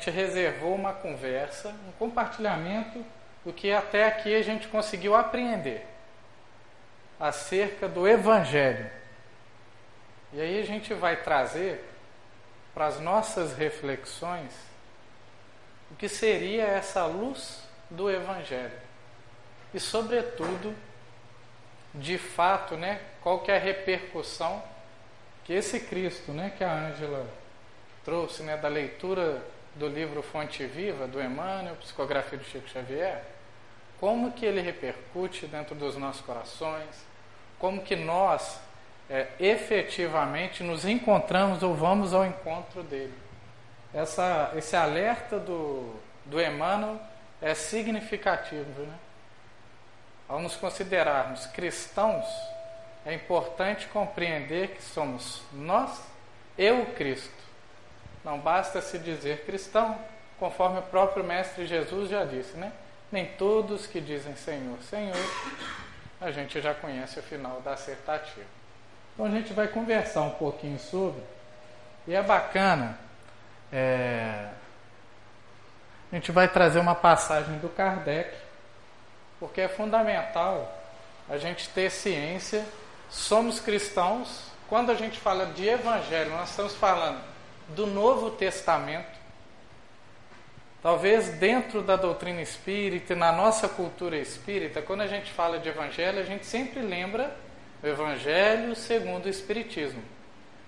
[0.00, 3.04] gente reservou uma conversa, um compartilhamento
[3.44, 5.86] do que até aqui a gente conseguiu apreender
[7.18, 8.90] acerca do Evangelho.
[10.32, 11.84] E aí a gente vai trazer
[12.72, 14.54] para as nossas reflexões
[15.90, 18.78] o que seria essa luz do Evangelho.
[19.74, 20.74] E, sobretudo,
[21.94, 24.62] de fato, né, qual que é a repercussão
[25.44, 27.26] que esse Cristo, né, que a Ângela
[28.02, 29.42] trouxe, né, da leitura
[29.80, 33.24] do livro Fonte Viva, do Emmanuel, Psicografia do Chico Xavier,
[33.98, 37.02] como que ele repercute dentro dos nossos corações,
[37.58, 38.60] como que nós
[39.08, 43.14] é, efetivamente nos encontramos ou vamos ao encontro dele.
[43.94, 45.94] Essa, esse alerta do,
[46.26, 47.00] do Emmanuel
[47.40, 48.82] é significativo.
[48.82, 48.94] Né?
[50.28, 52.26] Ao nos considerarmos cristãos,
[53.06, 56.02] é importante compreender que somos nós
[56.58, 57.39] e o Cristo.
[58.24, 59.98] Não basta se dizer cristão,
[60.38, 62.72] conforme o próprio Mestre Jesus já disse, né?
[63.10, 65.16] Nem todos que dizem Senhor, Senhor,
[66.20, 68.46] a gente já conhece o final da acertativa.
[69.14, 71.22] Então a gente vai conversar um pouquinho sobre,
[72.06, 72.98] e é bacana,
[73.72, 74.48] é,
[76.10, 78.34] a gente vai trazer uma passagem do Kardec,
[79.38, 80.76] porque é fundamental
[81.28, 82.66] a gente ter ciência.
[83.08, 87.29] Somos cristãos, quando a gente fala de evangelho, nós estamos falando
[87.74, 89.18] do Novo Testamento.
[90.82, 96.20] Talvez dentro da doutrina espírita, na nossa cultura espírita, quando a gente fala de evangelho,
[96.20, 97.36] a gente sempre lembra
[97.82, 100.02] o evangelho segundo o espiritismo.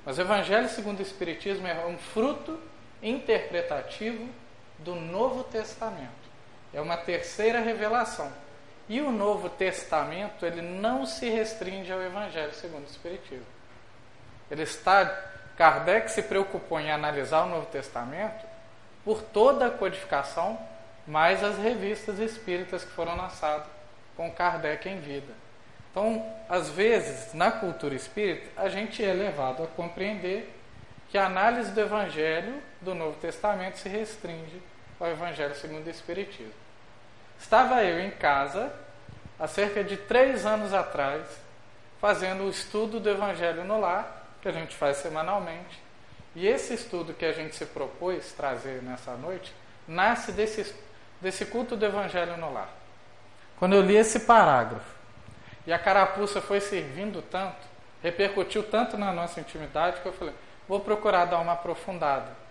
[0.05, 2.59] Mas o evangelho segundo o espiritismo é um fruto
[3.03, 4.29] interpretativo
[4.79, 6.11] do Novo Testamento.
[6.75, 8.31] É uma terceira revelação.
[8.89, 13.47] E o Novo Testamento, ele não se restringe ao evangelho segundo o espiritismo.
[14.51, 18.45] Ele está Kardec se preocupou em analisar o Novo Testamento
[19.05, 20.59] por toda a codificação,
[21.07, 23.67] mais as revistas espíritas que foram lançadas
[24.17, 25.33] com Kardec em vida.
[25.91, 30.59] Então, às vezes, na cultura espírita, a gente é levado a compreender
[31.11, 34.63] que a análise do Evangelho do Novo Testamento se restringe
[34.99, 36.55] ao Evangelho segundo o Espiritismo.
[37.39, 38.73] Estava eu em casa,
[39.39, 41.27] há cerca de três anos atrás,
[42.01, 45.81] fazendo o estudo do Evangelho no lar, que a gente faz semanalmente.
[46.35, 49.55] E esse estudo que a gente se propôs trazer nessa noite
[49.87, 50.75] nasce desse,
[51.21, 52.71] desse culto do Evangelho no lar.
[53.59, 54.95] Quando eu li esse parágrafo
[55.67, 57.73] e a carapuça foi servindo tanto,
[58.03, 60.35] repercutiu tanto na nossa intimidade que eu falei:
[60.69, 62.43] vou procurar dar uma aprofundada.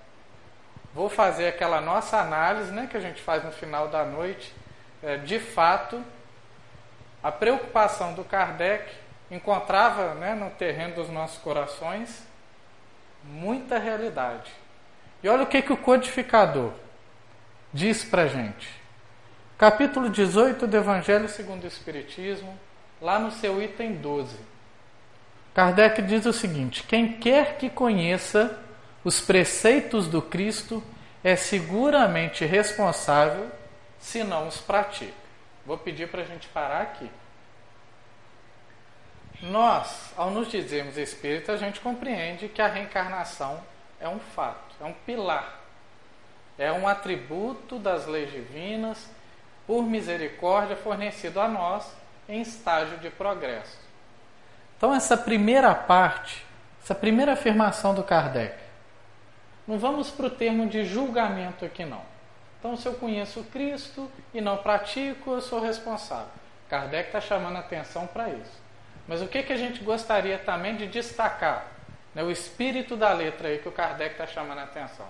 [0.94, 4.54] Vou fazer aquela nossa análise né, que a gente faz no final da noite.
[5.02, 6.02] É, de fato,
[7.24, 8.94] a preocupação do Kardec
[9.32, 12.28] encontrava né, no terreno dos nossos corações
[13.24, 14.52] muita realidade.
[15.24, 16.74] E olha o que, que o codificador
[17.74, 18.70] diz para gente.
[19.58, 22.58] Capítulo 18 do Evangelho segundo o Espiritismo,
[23.02, 24.36] lá no seu item 12.
[25.54, 28.60] Kardec diz o seguinte: quem quer que conheça
[29.04, 30.84] os preceitos do Cristo
[31.24, 33.50] é seguramente responsável
[34.00, 35.14] se não os pratica.
[35.66, 37.10] Vou pedir para a gente parar aqui.
[39.42, 43.60] Nós, ao nos dizermos espírita, a gente compreende que a reencarnação
[44.00, 45.60] é um fato, é um pilar,
[46.58, 49.10] é um atributo das leis divinas,
[49.66, 51.92] por misericórdia fornecido a nós
[52.28, 53.78] em estágio de progresso.
[54.78, 56.46] Então, essa primeira parte,
[56.84, 58.56] essa primeira afirmação do Kardec,
[59.68, 62.02] não vamos para o termo de julgamento aqui, não.
[62.60, 66.32] Então, se eu conheço Cristo e não pratico, eu sou responsável.
[66.70, 68.62] Kardec está chamando atenção para isso.
[69.08, 71.68] Mas o que, que a gente gostaria também de destacar?
[72.14, 75.08] Né, o espírito da letra aí que o Kardec está chamando a atenção.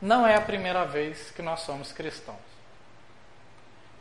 [0.00, 2.38] Não é a primeira vez que nós somos cristãos.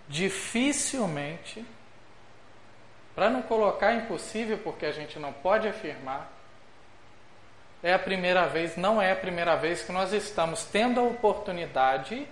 [0.08, 1.66] Dificilmente,
[3.16, 6.31] para não colocar impossível, porque a gente não pode afirmar,
[7.81, 12.28] é a primeira vez, não é a primeira vez que nós estamos tendo a oportunidade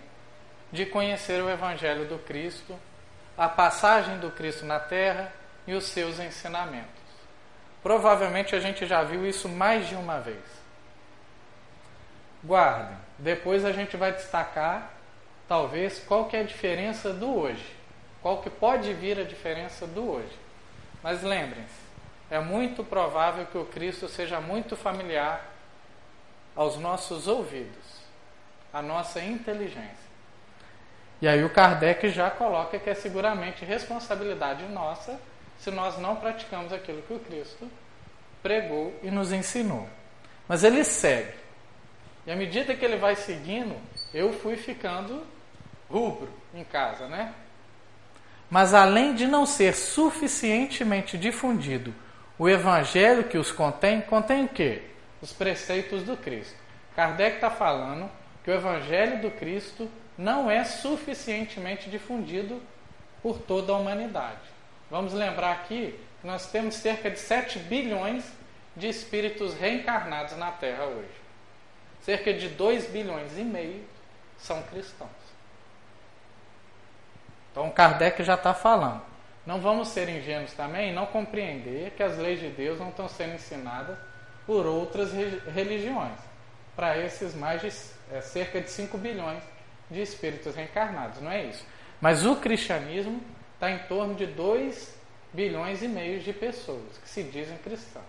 [0.72, 2.78] de conhecer o Evangelho do Cristo,
[3.38, 5.32] a passagem do Cristo na terra
[5.68, 6.88] e os seus ensinamentos.
[7.84, 10.44] Provavelmente a gente já viu isso mais de uma vez.
[12.44, 12.98] Guardem.
[13.20, 14.94] Depois a gente vai destacar,
[15.48, 17.76] talvez, qual que é a diferença do hoje.
[18.22, 20.38] Qual que pode vir a diferença do hoje.
[21.04, 21.88] Mas lembrem-se,
[22.30, 25.46] é muito provável que o Cristo seja muito familiar
[26.56, 28.02] aos nossos ouvidos,
[28.74, 30.08] à nossa inteligência.
[31.22, 35.20] E aí o Kardec já coloca que é seguramente responsabilidade nossa
[35.60, 37.70] se nós não praticamos aquilo que o Cristo
[38.42, 39.88] pregou e nos ensinou.
[40.48, 41.34] Mas ele segue.
[42.26, 43.76] E à medida que ele vai seguindo,
[44.14, 45.24] eu fui ficando
[45.90, 47.34] rubro em casa, né?
[48.50, 51.94] Mas além de não ser suficientemente difundido
[52.40, 54.84] o evangelho que os contém, contém o quê?
[55.22, 56.56] Os preceitos do Cristo.
[56.96, 58.10] Kardec está falando
[58.44, 62.62] que o evangelho do Cristo não é suficientemente difundido
[63.22, 64.57] por toda a humanidade.
[64.90, 68.24] Vamos lembrar aqui que nós temos cerca de 7 bilhões
[68.76, 71.10] de espíritos reencarnados na Terra hoje.
[72.02, 73.84] Cerca de 2 bilhões e meio
[74.38, 75.10] são cristãos.
[77.52, 79.02] Então Kardec já está falando.
[79.46, 83.10] Não vamos ser ingênuos também e não compreender que as leis de Deus não estão
[83.10, 83.98] sendo ensinadas
[84.46, 85.12] por outras
[85.54, 86.20] religiões.
[86.76, 87.68] Para esses mais de
[88.14, 89.42] é, cerca de 5 bilhões
[89.90, 91.66] de espíritos reencarnados, não é isso.
[92.00, 93.22] Mas o cristianismo
[93.58, 94.96] está em torno de 2
[95.34, 98.06] bilhões e meio de pessoas que se dizem cristãos.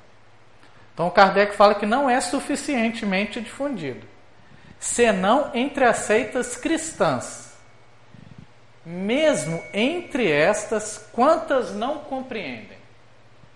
[0.92, 4.06] Então Kardec fala que não é suficientemente difundido,
[4.78, 7.56] senão entre as seitas cristãs.
[8.84, 12.78] Mesmo entre estas, quantas não compreendem?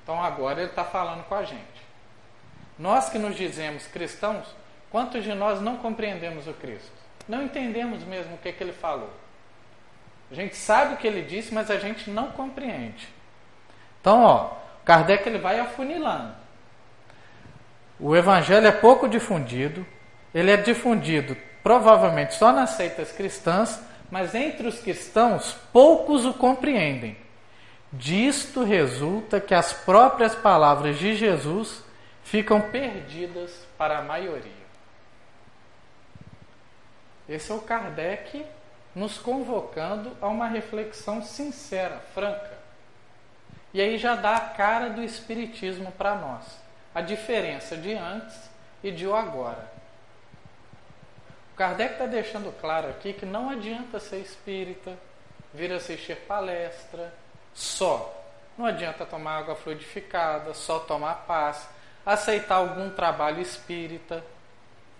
[0.03, 1.63] Então agora ele está falando com a gente.
[2.79, 4.47] Nós que nos dizemos cristãos,
[4.91, 6.93] quantos de nós não compreendemos o Cristo?
[7.29, 9.11] Não entendemos mesmo o que, que ele falou.
[10.33, 13.07] A gente sabe o que ele disse, mas a gente não compreende.
[14.01, 16.35] Então, ó, Kardec ele vai afunilando.
[18.01, 19.87] O evangelho é pouco difundido,
[20.35, 23.79] ele é difundido provavelmente só nas seitas cristãs,
[24.11, 27.15] mas entre os cristãos poucos o compreendem.
[27.93, 31.85] Disto resulta que as próprias palavras de Jesus
[32.25, 34.51] ficam perdidas para a maioria.
[37.29, 38.47] Esse é o Kardec
[38.95, 42.59] nos convocando a uma reflexão sincera, franca.
[43.73, 46.45] E aí já dá a cara do Espiritismo para nós.
[46.95, 48.51] A diferença de antes
[48.83, 49.73] e de o agora.
[51.53, 54.97] O Kardec está deixando claro aqui que não adianta ser espírita,
[55.55, 57.13] vir assistir palestra,
[57.55, 58.19] só.
[58.57, 61.67] Não adianta tomar água fluidificada, só tomar paz,
[62.05, 64.23] aceitar algum trabalho espírita.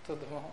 [0.05, 0.51] Tudo bom?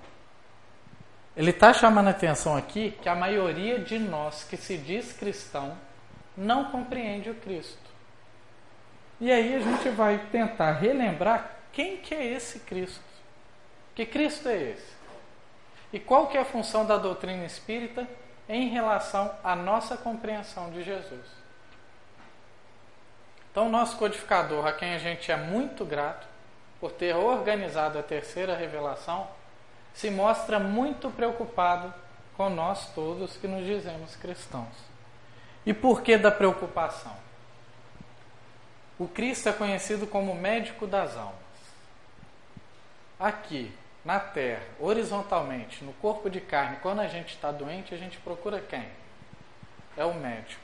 [1.37, 5.77] Ele está chamando a atenção aqui que a maioria de nós que se diz cristão
[6.37, 7.91] não compreende o Cristo.
[9.21, 13.00] E aí a gente vai tentar relembrar quem que é esse Cristo.
[13.94, 15.00] Que Cristo é esse?
[15.93, 18.09] E qual que é a função da doutrina espírita
[18.49, 21.41] em relação à nossa compreensão de Jesus?
[23.50, 26.27] Então, nosso codificador, a quem a gente é muito grato
[26.81, 29.29] por ter organizado a terceira revelação,
[29.94, 31.92] se mostra muito preocupado
[32.37, 34.75] com nós todos que nos dizemos cristãos.
[35.64, 37.14] E por que da preocupação?
[38.98, 41.34] O Cristo é conhecido como médico das almas.
[43.19, 43.72] Aqui,
[44.04, 48.60] na terra, horizontalmente, no corpo de carne, quando a gente está doente, a gente procura
[48.60, 48.88] quem?
[49.96, 50.62] É o médico.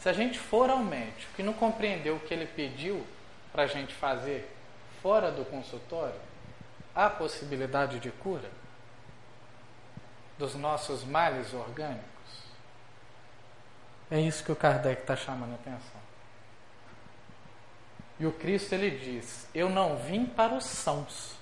[0.00, 3.06] Se a gente for ao médico e não compreendeu o que ele pediu
[3.52, 4.52] para a gente fazer
[5.00, 6.25] fora do consultório,
[6.96, 8.50] há possibilidade de cura
[10.38, 12.06] dos nossos males orgânicos?
[14.10, 16.00] É isso que o Kardec está chamando a atenção.
[18.18, 21.34] E o Cristo ele diz: Eu não vim para os sãos,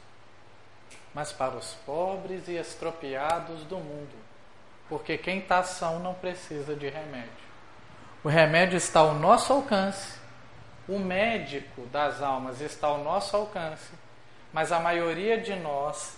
[1.15, 4.17] mas para os pobres e estropiados do mundo,
[4.89, 7.45] porque quem está são não precisa de remédio.
[8.25, 10.19] O remédio está ao nosso alcance,
[10.89, 13.93] o médico das almas está ao nosso alcance,
[14.55, 16.17] mas a maioria de nós,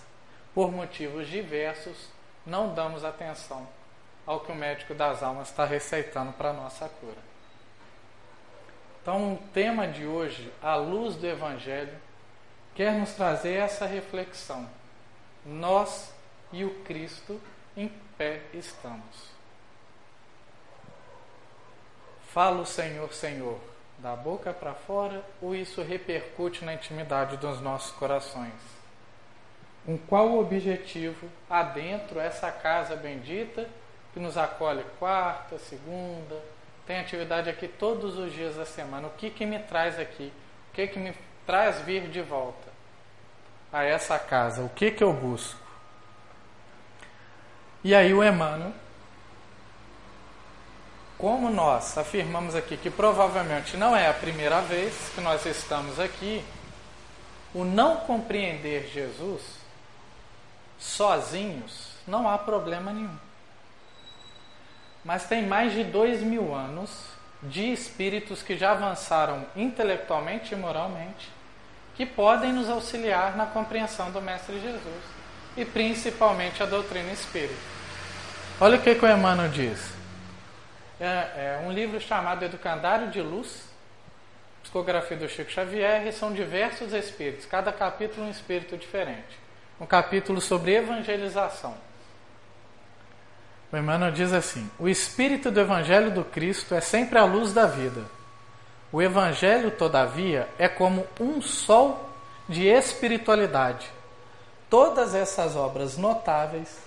[0.53, 2.07] por motivos diversos,
[2.45, 3.67] não damos atenção
[4.27, 7.17] ao que o médico das almas está receitando para a nossa cura.
[9.01, 11.97] Então, o tema de hoje, a luz do Evangelho,
[12.75, 14.69] quer nos trazer essa reflexão.
[15.43, 16.13] Nós
[16.53, 17.41] e o Cristo
[17.75, 17.87] em
[18.19, 19.31] pé estamos.
[22.27, 23.59] Fala o Senhor, Senhor
[23.97, 28.53] da boca para fora ou isso repercute na intimidade dos nossos corações?
[29.85, 33.67] Com qual objetivo adentro essa casa bendita
[34.13, 36.39] que nos acolhe quarta, segunda,
[36.85, 39.07] tem atividade aqui todos os dias da semana?
[39.07, 40.31] O que que me traz aqui?
[40.69, 41.13] O que que me
[41.45, 42.67] traz vir de volta
[43.71, 44.63] a essa casa?
[44.63, 45.59] O que que eu busco?
[47.83, 48.73] E aí o Emmanuel
[51.17, 56.43] como nós afirmamos aqui que provavelmente não é a primeira vez que nós estamos aqui,
[57.53, 59.41] o não compreender Jesus
[60.77, 63.17] sozinhos não há problema nenhum.
[65.03, 66.91] Mas tem mais de dois mil anos
[67.41, 71.31] de espíritos que já avançaram intelectualmente e moralmente
[71.95, 75.17] que podem nos auxiliar na compreensão do Mestre Jesus.
[75.57, 77.55] e principalmente a doutrina espírita.
[78.61, 79.96] Olha o que, que o Emmanuel diz.
[80.99, 83.69] É, é um livro chamado Educandário de Luz,
[84.63, 89.39] psicografia do Chico Xavier, e são diversos espíritos, cada capítulo um espírito diferente.
[89.79, 91.75] Um capítulo sobre evangelização.
[93.71, 97.67] O Emmanuel diz assim: O espírito do Evangelho do Cristo é sempre a luz da
[97.67, 98.05] vida.
[98.91, 102.09] O Evangelho, todavia, é como um sol
[102.49, 103.87] de espiritualidade.
[104.69, 106.77] Todas essas obras notáveis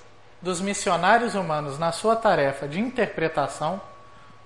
[0.43, 3.81] dos missionários humanos na sua tarefa de interpretação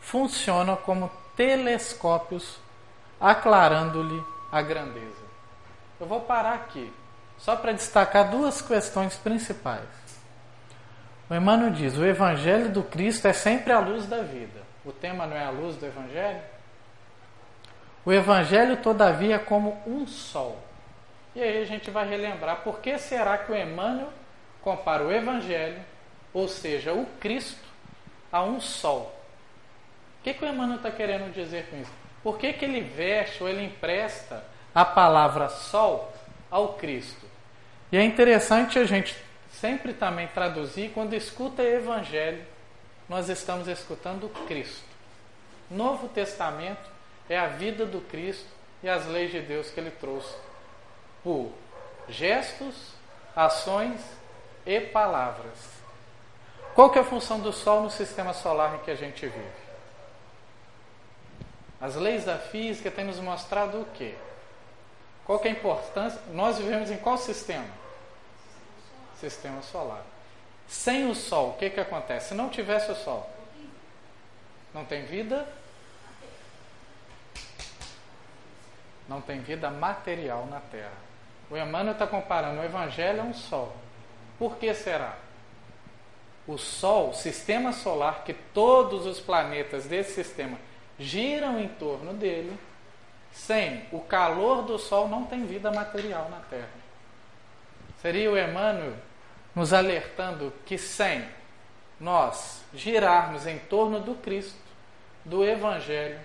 [0.04, 2.58] funcionam como telescópios
[3.20, 5.25] aclarando-lhe a grandeza.
[5.99, 6.92] Eu vou parar aqui,
[7.38, 9.88] só para destacar duas questões principais.
[11.28, 14.62] O Emmanuel diz: o Evangelho do Cristo é sempre a luz da vida.
[14.84, 16.42] O tema não é a luz do Evangelho?
[18.04, 20.62] O Evangelho, todavia, é como um sol.
[21.34, 24.12] E aí a gente vai relembrar por que será que o Emmanuel
[24.61, 25.80] compara o Evangelho,
[26.32, 27.64] ou seja, o Cristo,
[28.30, 29.13] a um sol.
[30.25, 31.93] O que, que o Emmanuel está querendo dizer com isso?
[32.23, 34.43] Por que, que ele veste ou ele empresta
[34.75, 36.11] a palavra sol
[36.50, 37.26] ao Cristo?
[37.93, 39.14] E é interessante a gente
[39.52, 42.43] sempre também traduzir, quando escuta Evangelho,
[43.07, 44.87] nós estamos escutando Cristo.
[45.71, 46.90] Novo Testamento
[47.28, 48.49] é a vida do Cristo
[48.83, 50.35] e as leis de Deus que ele trouxe
[51.23, 51.52] por
[52.09, 52.95] gestos,
[53.37, 54.00] ações
[54.64, 55.59] e palavras.
[56.75, 59.63] Qual que é a função do Sol no sistema solar em que a gente vive?
[61.84, 64.14] As leis da física têm nos mostrado o quê?
[65.26, 66.18] Qual que é a importância?
[66.32, 67.68] Nós vivemos em qual sistema?
[69.20, 70.02] Sistema solar.
[70.66, 72.28] Sem o Sol, o que, que acontece?
[72.28, 73.28] Se não tivesse o Sol,
[74.72, 75.46] não tem vida?
[79.06, 80.96] Não tem vida material na Terra.
[81.50, 83.76] O Emmanuel está comparando o Evangelho a um Sol.
[84.38, 85.18] Por que será?
[86.46, 90.56] O Sol, sistema solar, que todos os planetas desse sistema
[90.98, 92.58] giram em torno dele,
[93.32, 96.68] sem o calor do Sol não tem vida material na Terra.
[98.00, 98.94] Seria o Emmanuel
[99.54, 101.26] nos alertando que sem
[101.98, 104.58] nós girarmos em torno do Cristo,
[105.24, 106.20] do Evangelho,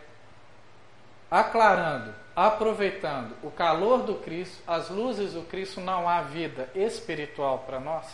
[1.30, 7.80] aclarando, aproveitando o calor do Cristo, as luzes do Cristo, não há vida espiritual para
[7.80, 8.06] nós?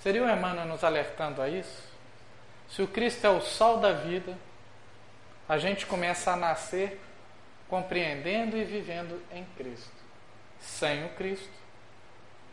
[0.00, 1.85] Seria o Emmanuel nos alertando a isso?
[2.68, 4.36] Se o Cristo é o sol da vida,
[5.48, 7.00] a gente começa a nascer
[7.68, 9.90] compreendendo e vivendo em Cristo.
[10.60, 11.48] Sem o Cristo,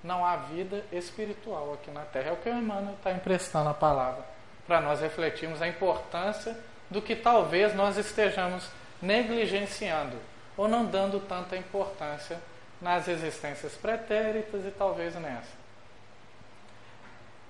[0.03, 2.29] não há vida espiritual aqui na Terra.
[2.29, 4.23] É o que o Emmanuel está emprestando a palavra
[4.67, 6.57] para nós refletirmos a importância
[6.89, 8.69] do que talvez nós estejamos
[9.01, 10.17] negligenciando
[10.55, 12.39] ou não dando tanta importância
[12.81, 15.62] nas existências pretéritas e talvez nessa.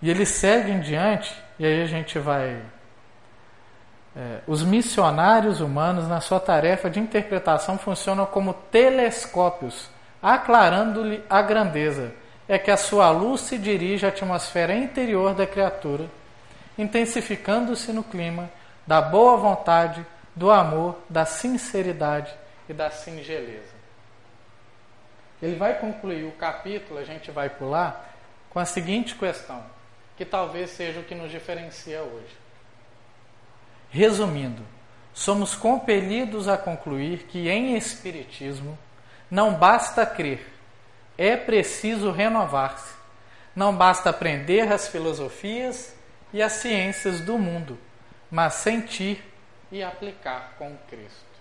[0.04, 2.62] E ele segue em diante, e aí a gente vai.
[4.14, 9.90] É, os missionários humanos, na sua tarefa de interpretação, funcionam como telescópios,
[10.22, 12.14] aclarando-lhe a grandeza.
[12.50, 16.08] É que a sua luz se dirige à atmosfera interior da criatura,
[16.78, 18.52] intensificando-se no clima
[18.86, 20.06] da boa vontade,
[20.36, 22.34] do amor, da sinceridade
[22.68, 23.72] e da singeleza.
[25.42, 28.14] Ele vai concluir o capítulo, a gente vai pular,
[28.50, 29.64] com a seguinte questão:
[30.18, 32.36] que talvez seja o que nos diferencia hoje.
[33.90, 34.64] Resumindo,
[35.14, 38.78] somos compelidos a concluir que em Espiritismo
[39.30, 40.46] não basta crer,
[41.18, 42.94] é preciso renovar-se.
[43.56, 45.96] Não basta aprender as filosofias
[46.32, 47.78] e as ciências do mundo,
[48.32, 49.24] mas sentir
[49.72, 51.34] e aplicar com Cristo.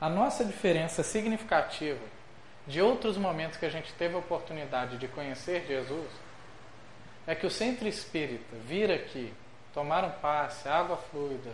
[0.00, 2.00] A nossa diferença significativa
[2.66, 6.08] de outros momentos que a gente teve a oportunidade de conhecer Jesus
[7.26, 9.32] é que o centro espírita vir aqui,
[9.74, 11.52] tomar um passe, água fluida,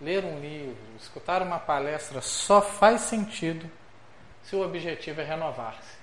[0.00, 3.70] ler um livro, escutar uma palestra só faz sentido
[4.42, 5.96] se o objetivo é renovar-se.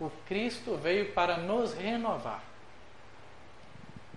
[0.00, 2.42] O Cristo veio para nos renovar.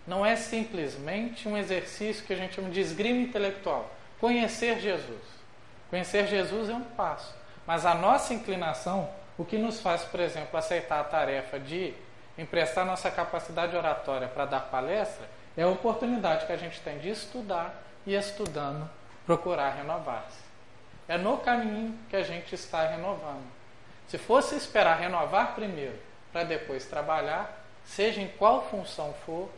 [0.06, 3.90] Não é simplesmente um exercício que a gente chama de esgrima intelectual.
[4.20, 5.22] Conhecer Jesus.
[5.90, 7.34] Conhecer Jesus é um passo.
[7.66, 11.94] Mas a nossa inclinação, o que nos faz, por exemplo, aceitar a tarefa de
[12.38, 17.10] emprestar nossa capacidade oratória para dar palestra, é a oportunidade que a gente tem de
[17.10, 17.74] estudar
[18.06, 18.90] e, estudando,
[19.26, 20.40] procurar renovar-se.
[21.08, 23.46] É no caminho que a gente está renovando.
[24.08, 25.98] Se fosse esperar renovar primeiro
[26.32, 29.50] para depois trabalhar, seja em qual função for,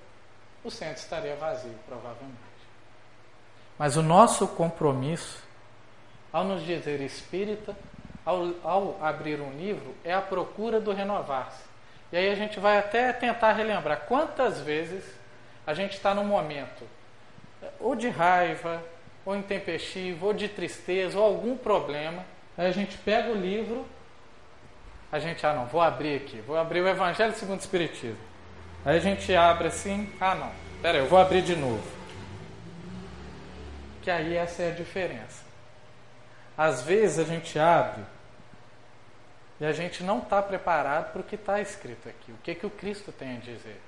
[0.63, 2.37] o centro estaria vazio, provavelmente.
[3.77, 5.43] Mas o nosso compromisso,
[6.31, 7.75] ao nos dizer espírita,
[8.25, 11.72] ao, ao abrir um livro, é a procura do renovar-se.
[12.13, 15.03] E aí a gente vai até tentar relembrar quantas vezes
[15.65, 16.87] a gente está num momento
[17.79, 18.83] ou de raiva,
[19.25, 22.23] ou intempestivo, ou de tristeza, ou algum problema.
[22.55, 23.83] Aí a gente pega o livro,
[25.11, 28.17] a gente, ah não, vou abrir aqui, vou abrir o Evangelho segundo o Espiritismo.
[28.85, 30.51] Aí a gente abre assim, ah não,
[30.83, 31.83] pera aí, eu vou abrir de novo.
[34.03, 35.43] Que aí essa é a diferença.
[36.55, 38.03] Às vezes a gente abre
[39.63, 42.65] e a gente não está preparado para o que está escrito aqui, o que, que
[42.65, 43.79] o Cristo tem a dizer.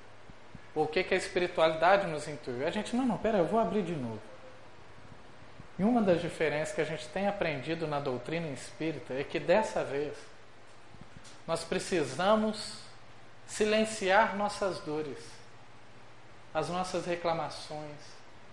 [0.74, 2.66] O que, que a espiritualidade nos intuiu.
[2.66, 4.18] A gente, não, não, pera, eu vou abrir de novo.
[5.78, 9.84] E uma das diferenças que a gente tem aprendido na doutrina espírita é que dessa
[9.84, 10.16] vez
[11.46, 12.78] nós precisamos
[13.46, 15.18] silenciar nossas dores,
[16.54, 18.00] as nossas reclamações,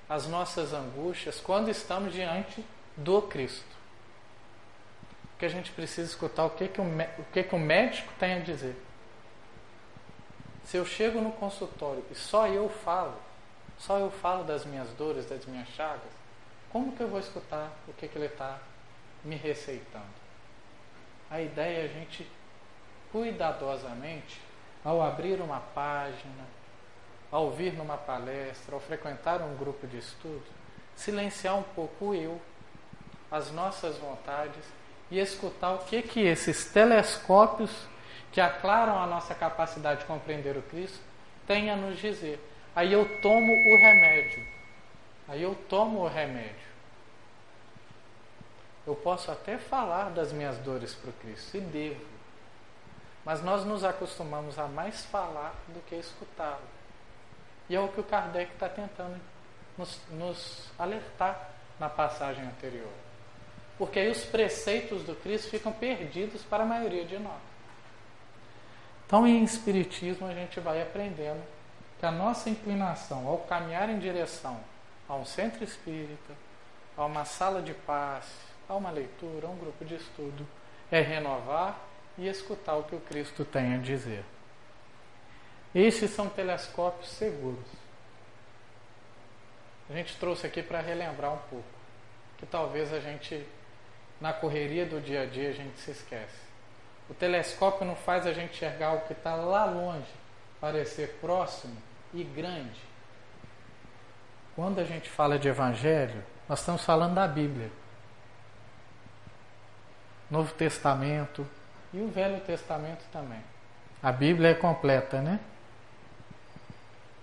[0.10, 2.66] as nossas angústias quando estamos diante
[2.98, 3.74] do Cristo.
[5.44, 8.36] Porque a gente precisa escutar o que, que, o, o, que, que o médico tem
[8.36, 8.82] a dizer.
[10.64, 13.18] Se eu chego no consultório e só eu falo,
[13.78, 16.14] só eu falo das minhas dores, das minhas chagas,
[16.72, 18.58] como que eu vou escutar o que, que ele está
[19.22, 20.06] me receitando?
[21.30, 22.26] A ideia é a gente,
[23.12, 24.40] cuidadosamente,
[24.82, 26.46] ao abrir uma página,
[27.30, 30.46] ao vir numa palestra, ao frequentar um grupo de estudo,
[30.96, 32.42] silenciar um pouco o eu,
[33.30, 34.64] as nossas vontades
[35.12, 37.72] e escutar o que que esses telescópios
[38.32, 41.00] que aclaram a nossa capacidade de compreender o Cristo,
[41.46, 42.40] tem a nos dizer.
[42.76, 44.48] Aí eu tomo o remédio.
[45.28, 46.74] Aí eu tomo o remédio.
[48.86, 52.06] Eu posso até falar das minhas dores para o Cristo, e devo.
[53.24, 56.68] Mas nós nos acostumamos a mais falar do que escutá-lo.
[57.70, 59.22] E é o que o Kardec está tentando
[59.78, 62.92] nos, nos alertar na passagem anterior.
[63.84, 67.42] Porque aí os preceitos do Cristo ficam perdidos para a maioria de nós.
[69.06, 71.44] Então, em Espiritismo, a gente vai aprendendo
[72.00, 74.58] que a nossa inclinação ao caminhar em direção
[75.10, 76.34] a um centro espírita,
[76.96, 78.26] a uma sala de paz,
[78.70, 80.48] a uma leitura, a um grupo de estudo,
[80.90, 81.78] é renovar
[82.18, 84.24] e escutar o que o Cristo tem a dizer.
[85.76, 87.68] Esses são telescópios seguros.
[89.90, 91.68] A gente trouxe aqui para relembrar um pouco,
[92.38, 93.46] que talvez a gente,
[94.24, 96.40] na correria do dia a dia, a gente se esquece.
[97.10, 100.08] O telescópio não faz a gente enxergar o que está lá longe,
[100.62, 101.76] parecer próximo
[102.14, 102.80] e grande.
[104.56, 107.70] Quando a gente fala de evangelho, nós estamos falando da Bíblia.
[110.32, 111.46] Novo Testamento
[111.94, 113.44] e o Velho Testamento também.
[114.02, 115.38] A Bíblia é completa, né?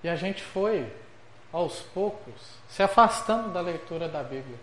[0.05, 0.95] E a gente foi,
[1.51, 4.59] aos poucos, se afastando da leitura da Bíblia.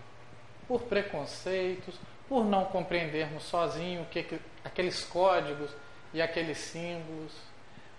[0.68, 5.70] Por preconceitos, por não compreendermos sozinho que, que, aqueles códigos
[6.12, 7.32] e aqueles símbolos.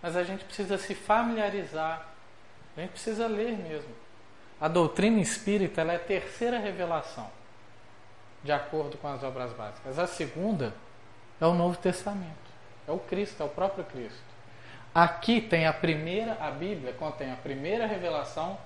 [0.01, 2.07] Mas a gente precisa se familiarizar,
[2.77, 3.93] a gente precisa ler mesmo.
[4.61, 7.29] A doutrina espírita é a terceira revelação,
[8.43, 9.97] de acordo com as obras básicas.
[9.97, 10.73] A segunda
[11.41, 12.49] é o Novo Testamento,
[12.87, 14.29] é o Cristo, é o próprio Cristo.
[14.93, 18.57] Aqui tem a primeira, a Bíblia contém a primeira revelação,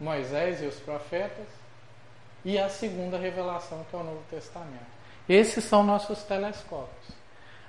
[0.00, 1.46] Moisés e os profetas,
[2.44, 5.01] e a segunda revelação, que é o Novo Testamento.
[5.32, 7.08] Esses são nossos telescópios.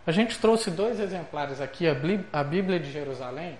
[0.05, 3.57] A gente trouxe dois exemplares aqui, a Bíblia de Jerusalém,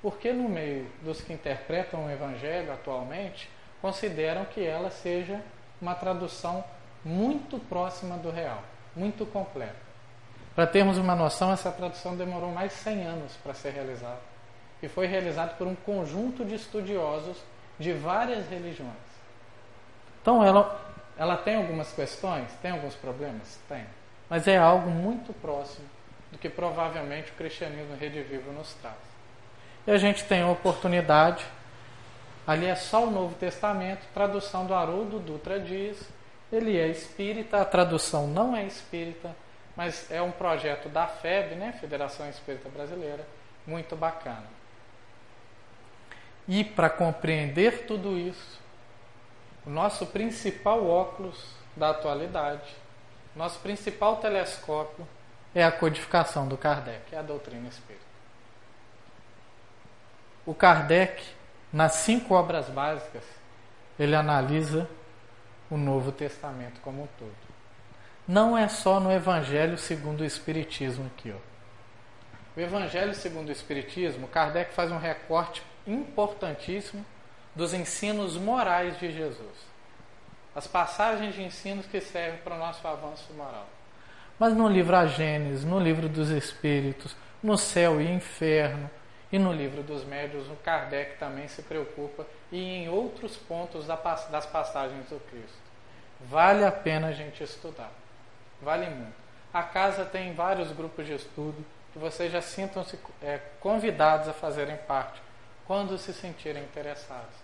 [0.00, 3.50] porque no meio dos que interpretam o Evangelho atualmente,
[3.82, 5.38] consideram que ela seja
[5.82, 6.64] uma tradução
[7.04, 8.62] muito próxima do real,
[8.96, 9.76] muito completa.
[10.54, 14.20] Para termos uma noção, essa tradução demorou mais de 100 anos para ser realizada
[14.82, 17.36] e foi realizada por um conjunto de estudiosos
[17.78, 18.96] de várias religiões.
[20.22, 22.50] Então, ela ela tem algumas questões?
[22.60, 23.58] Tem alguns problemas?
[23.68, 23.84] Tem.
[24.28, 25.86] Mas é algo muito próximo
[26.30, 28.96] do que provavelmente o cristianismo redivivo nos traz.
[29.86, 31.44] E a gente tem a oportunidade,
[32.46, 36.08] ali é só o Novo Testamento, tradução do Haroldo Dutra diz,
[36.50, 39.34] ele é espírita, a tradução não é espírita,
[39.76, 43.26] mas é um projeto da FEB, né, Federação Espírita Brasileira,
[43.66, 44.44] muito bacana.
[46.46, 48.61] E para compreender tudo isso,
[49.64, 52.74] o nosso principal óculos da atualidade,
[53.34, 55.06] nosso principal telescópio
[55.54, 58.04] é a codificação do Kardec, é a doutrina espírita.
[60.44, 61.24] O Kardec,
[61.72, 63.22] nas cinco obras básicas,
[63.98, 64.88] ele analisa
[65.70, 67.32] o Novo Testamento como um todo.
[68.26, 71.32] Não é só no Evangelho segundo o Espiritismo aqui.
[71.32, 71.38] Ó.
[72.56, 77.04] O Evangelho segundo o Espiritismo, Kardec faz um recorte importantíssimo
[77.54, 79.72] dos ensinos morais de Jesus.
[80.54, 83.68] As passagens de ensinos que servem para o nosso avanço moral.
[84.38, 88.90] mas no livro A Gênesis, no livro dos Espíritos, no céu e inferno,
[89.30, 94.44] e no livro dos médios, o Kardec também se preocupa e em outros pontos das
[94.46, 95.62] passagens do Cristo.
[96.20, 97.90] Vale a pena a gente estudar.
[98.60, 99.14] Vale muito.
[99.52, 104.76] A casa tem vários grupos de estudo que vocês já sintam-se é, convidados a fazerem
[104.76, 105.20] parte
[105.66, 107.41] quando se sentirem interessados.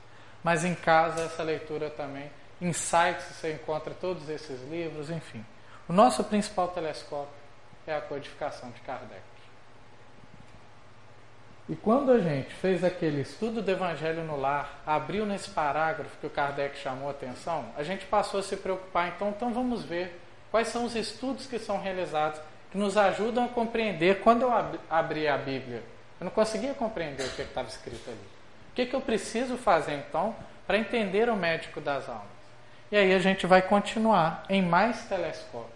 [0.49, 5.45] Mas em casa, essa leitura também, em sites você encontra todos esses livros, enfim.
[5.87, 7.35] O nosso principal telescópio
[7.87, 9.21] é a codificação de Kardec.
[11.69, 16.27] E quando a gente fez aquele estudo do Evangelho no Lar, abriu nesse parágrafo que
[16.27, 20.19] o Kardec chamou a atenção, a gente passou a se preocupar, então, então vamos ver
[20.51, 24.23] quais são os estudos que são realizados que nos ajudam a compreender.
[24.23, 25.83] Quando eu abri a Bíblia,
[26.19, 28.38] eu não conseguia compreender o que estava escrito ali.
[28.79, 32.29] Que, que eu preciso fazer então para entender o médico das almas?
[32.93, 35.73] E aí a gente vai continuar em mais telescópios.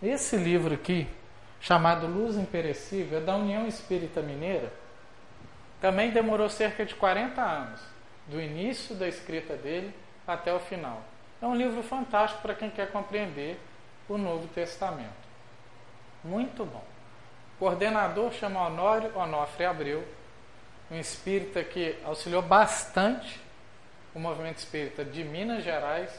[0.00, 1.08] Esse livro aqui,
[1.60, 4.72] chamado Luz Imperecível, é da União Espírita Mineira
[5.80, 7.80] também demorou cerca de 40 anos,
[8.28, 9.92] do início da escrita dele
[10.24, 11.02] até o final.
[11.42, 13.58] É um livro fantástico para quem quer compreender
[14.08, 15.10] o Novo Testamento.
[16.22, 16.84] Muito bom.
[17.56, 20.19] O coordenador chama Honório Onofre Abreu,
[20.90, 23.40] um espírita que auxiliou bastante
[24.14, 26.10] o movimento espírita de Minas Gerais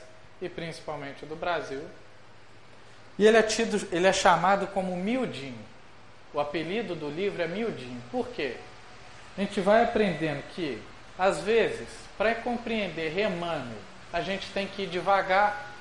[0.42, 1.84] e principalmente do Brasil.
[3.20, 5.60] E ele é, tido, ele é chamado como Miudinho.
[6.34, 8.02] O apelido do livro é Miudinho.
[8.10, 8.56] Por quê?
[9.38, 10.82] a gente vai aprendendo que,
[11.18, 13.78] às vezes, para compreender Emmanuel,
[14.12, 15.72] a gente tem que ir devagar,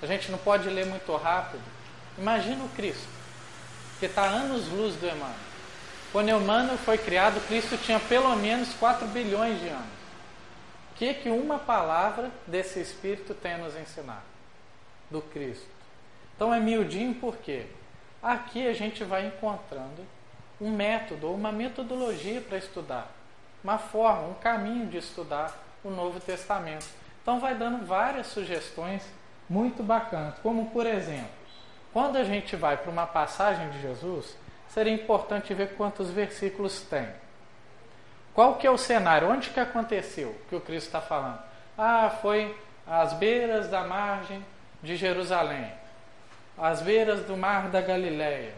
[0.00, 1.62] a gente não pode ler muito rápido.
[2.16, 3.08] Imagina o Cristo,
[3.98, 5.49] que está anos-luz do Emmanuel.
[6.12, 10.00] Quando Emmanuel foi criado, Cristo tinha pelo menos 4 bilhões de anos.
[10.92, 14.22] O que, que uma palavra desse Espírito tem a nos ensinar?
[15.10, 15.68] Do Cristo.
[16.34, 17.66] Então é miudinho por quê?
[18.22, 20.04] Aqui a gente vai encontrando
[20.60, 23.10] um método, uma metodologia para estudar,
[23.64, 26.86] uma forma, um caminho de estudar o Novo Testamento.
[27.22, 29.02] Então, vai dando várias sugestões
[29.48, 31.40] muito bacanas, como por exemplo,
[31.92, 34.36] quando a gente vai para uma passagem de Jesus,
[34.70, 37.08] seria importante ver quantos versículos tem.
[38.34, 39.28] Qual que é o cenário?
[39.28, 41.40] Onde que aconteceu que o Cristo está falando?
[41.76, 42.56] Ah, foi
[42.86, 44.44] às beiras da margem
[44.82, 45.70] de Jerusalém,
[46.56, 48.54] às beiras do mar da Galileia,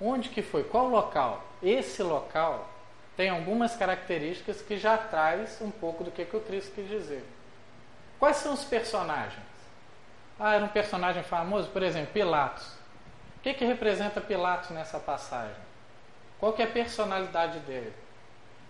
[0.00, 0.62] Onde que foi?
[0.64, 1.42] Qual local?
[1.62, 2.68] Esse local
[3.16, 7.24] tem algumas características que já traz um pouco do que, que o Cristo quis dizer.
[8.18, 9.44] Quais são os personagens?
[10.38, 12.76] Ah, era um personagem famoso, por exemplo, Pilatos.
[13.46, 15.54] Que, que representa Pilatos nessa passagem?
[16.40, 17.94] Qual que é a personalidade dele?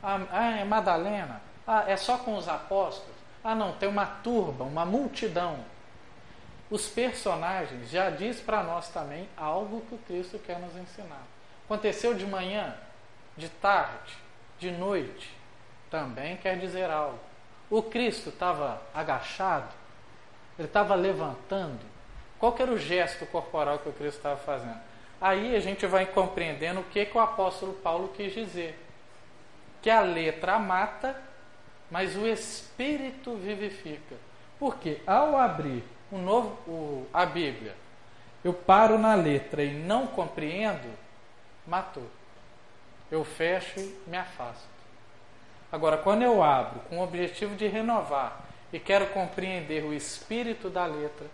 [0.03, 1.41] Ah, ah, é Madalena?
[1.67, 3.17] Ah, é só com os apóstolos?
[3.43, 5.65] Ah, não, tem uma turba, uma multidão
[6.69, 11.23] os personagens já diz para nós também algo que o Cristo quer nos ensinar.
[11.65, 12.75] Aconteceu de manhã,
[13.37, 14.17] de tarde,
[14.59, 15.33] de noite,
[15.89, 17.21] também quer dizer algo.
[17.71, 19.73] O Cristo estava agachado,
[20.59, 21.96] ele estava levantando.
[22.47, 24.79] Qual era o gesto corporal que o Cristo estava fazendo?
[25.21, 28.79] Aí a gente vai compreendendo o que, que o apóstolo Paulo quis dizer.
[29.83, 31.21] Que a letra mata,
[31.91, 34.15] mas o Espírito vivifica.
[34.61, 37.75] Porque ao abrir o novo, o, a Bíblia,
[38.45, 40.89] eu paro na letra e não compreendo,
[41.67, 42.07] matou.
[43.11, 44.69] Eu fecho e me afasto.
[45.73, 48.41] Agora, quando eu abro com o objetivo de renovar
[48.73, 51.27] e quero compreender o espírito da letra,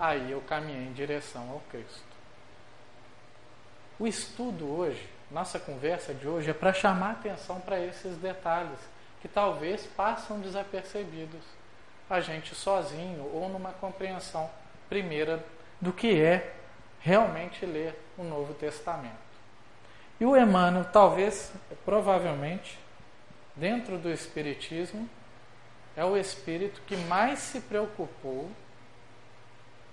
[0.00, 2.10] aí eu caminhei em direção ao Cristo.
[3.98, 8.78] O estudo hoje, nossa conversa de hoje, é para chamar atenção para esses detalhes
[9.20, 11.42] que talvez passam desapercebidos
[12.08, 14.50] a gente sozinho ou numa compreensão
[14.88, 15.44] primeira
[15.80, 16.54] do que é
[16.98, 19.14] realmente ler o Novo Testamento.
[20.18, 21.52] E o Emmanuel, talvez,
[21.84, 22.78] provavelmente,
[23.54, 25.08] dentro do Espiritismo,
[25.96, 28.50] é o espírito que mais se preocupou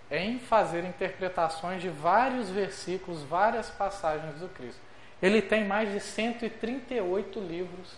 [0.09, 4.79] em fazer interpretações de vários versículos, várias passagens do Cristo.
[5.21, 7.95] Ele tem mais de 138 livros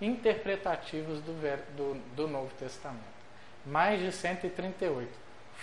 [0.00, 1.32] interpretativos do,
[1.76, 3.20] do, do Novo Testamento
[3.64, 5.08] mais de 138.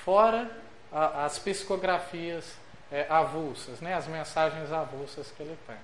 [0.04, 0.50] Fora
[0.92, 2.58] a, as psicografias
[2.92, 5.76] é, avulsas, né, as mensagens avulsas que ele tem.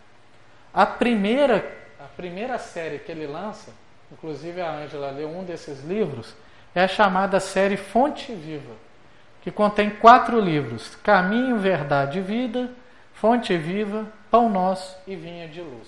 [0.74, 3.72] A primeira, a primeira série que ele lança,
[4.12, 6.34] inclusive a Ângela leu um desses livros,
[6.74, 8.74] é a chamada série Fonte Viva,
[9.44, 12.72] que contém quatro livros: Caminho, Verdade e Vida,
[13.14, 15.88] Fonte Viva, Pão Nosso e Vinha de Luz.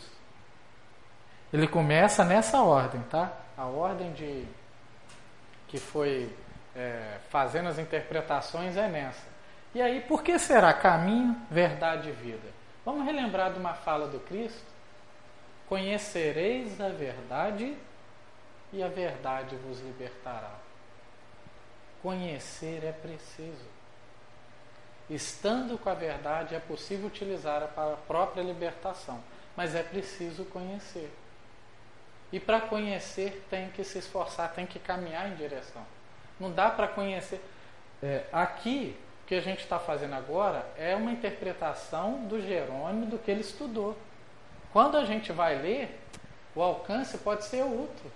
[1.51, 3.31] Ele começa nessa ordem, tá?
[3.57, 4.45] A ordem de
[5.69, 6.29] que foi
[6.75, 9.23] é, fazendo as interpretações é nessa.
[9.73, 12.47] E aí, por que será caminho, verdade e vida?
[12.83, 14.65] Vamos relembrar de uma fala do Cristo?
[15.67, 17.75] Conhecereis a verdade
[18.71, 20.64] e a verdade vos libertará.
[22.05, 23.65] Conhecer é preciso.
[25.09, 29.19] Estando com a verdade, é possível utilizar a própria libertação,
[29.57, 31.11] mas é preciso conhecer.
[32.31, 35.81] E para conhecer, tem que se esforçar, tem que caminhar em direção.
[36.39, 37.43] Não dá para conhecer.
[38.03, 43.17] É, aqui, o que a gente está fazendo agora é uma interpretação do Jerônimo do
[43.17, 43.97] que ele estudou.
[44.71, 45.99] Quando a gente vai ler,
[46.53, 48.11] o alcance pode ser outro.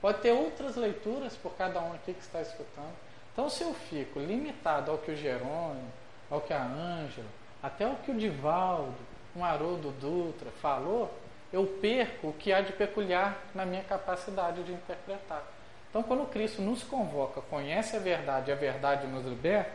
[0.00, 3.11] Pode ter outras leituras por cada um aqui que está escutando.
[3.32, 5.90] Então, se eu fico limitado ao que o Jerônimo,
[6.30, 7.28] ao que a Ângela,
[7.62, 8.94] até ao que o Divaldo,
[9.34, 11.12] um Haroldo Dutra falou,
[11.52, 15.42] eu perco o que há de peculiar na minha capacidade de interpretar.
[15.88, 19.72] Então, quando Cristo nos convoca, conhece a verdade e a verdade nos liberta,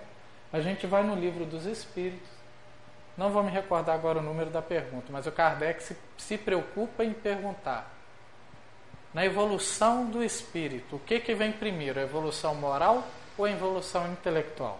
[0.52, 2.30] a gente vai no livro dos Espíritos.
[3.15, 7.04] Não vou me recordar agora o número da pergunta, mas o Kardec se, se preocupa
[7.04, 7.91] em perguntar:
[9.13, 13.04] na evolução do espírito, o que, que vem primeiro, a evolução moral
[13.38, 14.80] ou a evolução intelectual?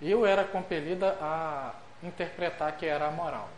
[0.00, 3.48] Eu era compelida a interpretar que era a moral.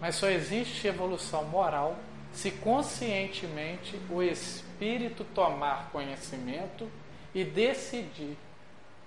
[0.00, 1.96] Mas só existe evolução moral
[2.32, 6.88] se conscientemente o espírito tomar conhecimento
[7.34, 8.36] e decidir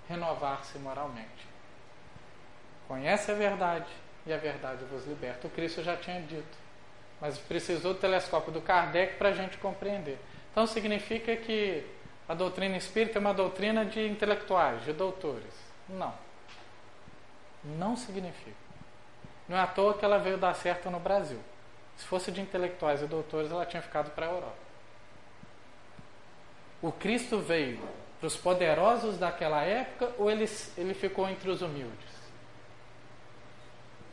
[0.08, 1.46] renovar-se moralmente.
[2.88, 3.86] Conhece a verdade
[4.26, 5.46] e a verdade vos liberta.
[5.46, 6.58] O Cristo já tinha dito,
[7.20, 10.18] mas precisou do telescópio do Kardec para a gente compreender.
[10.52, 11.84] Então significa que
[12.28, 15.52] a doutrina espírita é uma doutrina de intelectuais, de doutores.
[15.88, 16.14] Não.
[17.64, 18.62] Não significa.
[19.48, 21.40] Não é à toa que ela veio dar certo no Brasil.
[21.96, 24.62] Se fosse de intelectuais e doutores, ela tinha ficado para a Europa.
[26.82, 27.80] O Cristo veio
[28.18, 32.12] para os poderosos daquela época ou ele, ele ficou entre os humildes?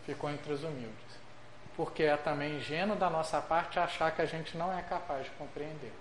[0.06, 1.20] Ficou entre os humildes.
[1.76, 5.32] Porque é também ingênuo da nossa parte achar que a gente não é capaz de
[5.32, 5.94] compreender.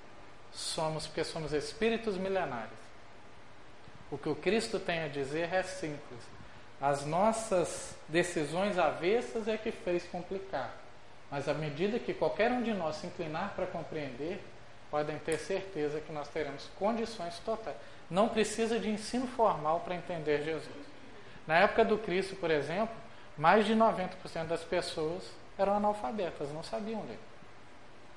[0.58, 2.76] Somos porque somos espíritos milenares.
[4.10, 6.20] O que o Cristo tem a dizer é simples.
[6.80, 10.74] As nossas decisões avessas é que fez complicar.
[11.30, 14.42] Mas à medida que qualquer um de nós se inclinar para compreender,
[14.90, 17.76] podem ter certeza que nós teremos condições totais.
[18.10, 20.86] Não precisa de ensino formal para entender Jesus.
[21.46, 22.96] Na época do Cristo, por exemplo,
[23.36, 25.22] mais de 90% das pessoas
[25.56, 27.27] eram analfabetas, não sabiam ler.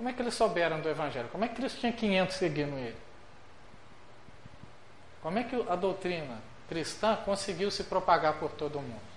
[0.01, 1.29] Como é que eles souberam do Evangelho?
[1.29, 2.97] Como é que Cristo tinha 500 seguindo ele?
[5.21, 9.11] Como é que a doutrina cristã conseguiu se propagar por todo o mundo?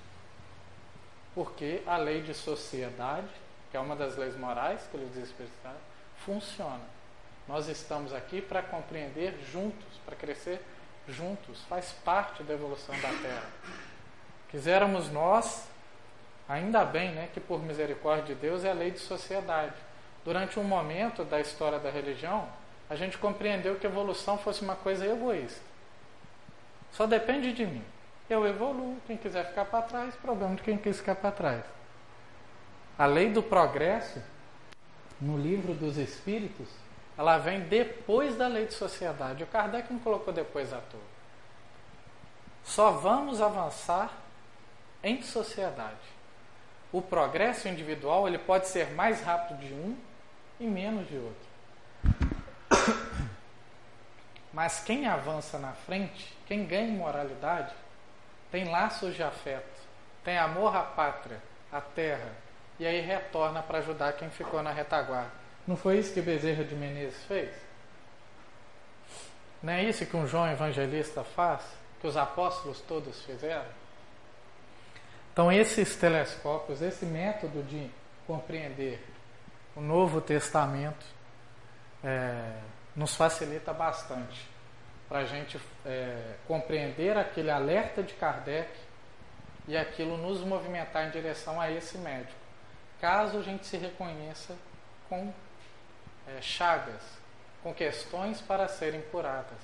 [1.35, 3.31] Porque a lei de sociedade,
[3.71, 5.33] que é uma das leis morais que ele diz
[6.19, 6.85] funciona.
[7.49, 10.61] Nós estamos aqui para compreender juntos, para crescer
[11.09, 13.51] juntos, faz parte da evolução da Terra.
[14.51, 15.67] Quiséramos nós,
[16.47, 19.73] ainda bem né, que por misericórdia de Deus é a lei de sociedade.
[20.25, 22.49] Durante um momento da história da religião,
[22.89, 25.61] a gente compreendeu que evolução fosse uma coisa egoísta.
[26.93, 27.85] Só depende de mim.
[28.29, 31.65] Eu evoluo, quem quiser ficar para trás, problema de quem quis ficar para trás.
[32.99, 34.23] A lei do progresso,
[35.21, 36.69] no livro dos Espíritos,
[37.19, 39.45] ela vem depois da lei de sociedade.
[39.45, 41.01] O Kardec não colocou depois à toa.
[42.65, 44.11] Só vamos avançar
[45.03, 46.15] em sociedade.
[46.91, 49.97] O progresso individual ele pode ser mais rápido de um
[50.59, 51.55] e menos de outro.
[54.53, 57.75] Mas quem avança na frente, quem ganha moralidade,
[58.53, 59.81] tem laços de afeto,
[60.23, 62.33] tem amor à pátria, à terra,
[62.79, 65.33] e aí retorna para ajudar quem ficou na retaguarda.
[65.67, 67.51] Não foi isso que Bezerra de Menezes fez?
[69.63, 71.63] Não é isso que um João Evangelista faz?
[72.01, 73.65] Que os apóstolos todos fizeram?
[75.33, 77.91] Então, esses telescópios, esse método de
[78.27, 79.03] compreender
[79.77, 81.05] o Novo Testamento,
[82.03, 82.59] é,
[82.95, 84.49] nos facilita bastante
[85.09, 88.71] para a gente é, compreender aquele alerta de Kardec
[89.67, 92.39] e aquilo nos movimentar em direção a esse médico,
[93.01, 94.55] caso a gente se reconheça
[95.09, 95.33] com
[96.29, 97.03] é, chagas,
[97.63, 99.59] com questões para serem curadas.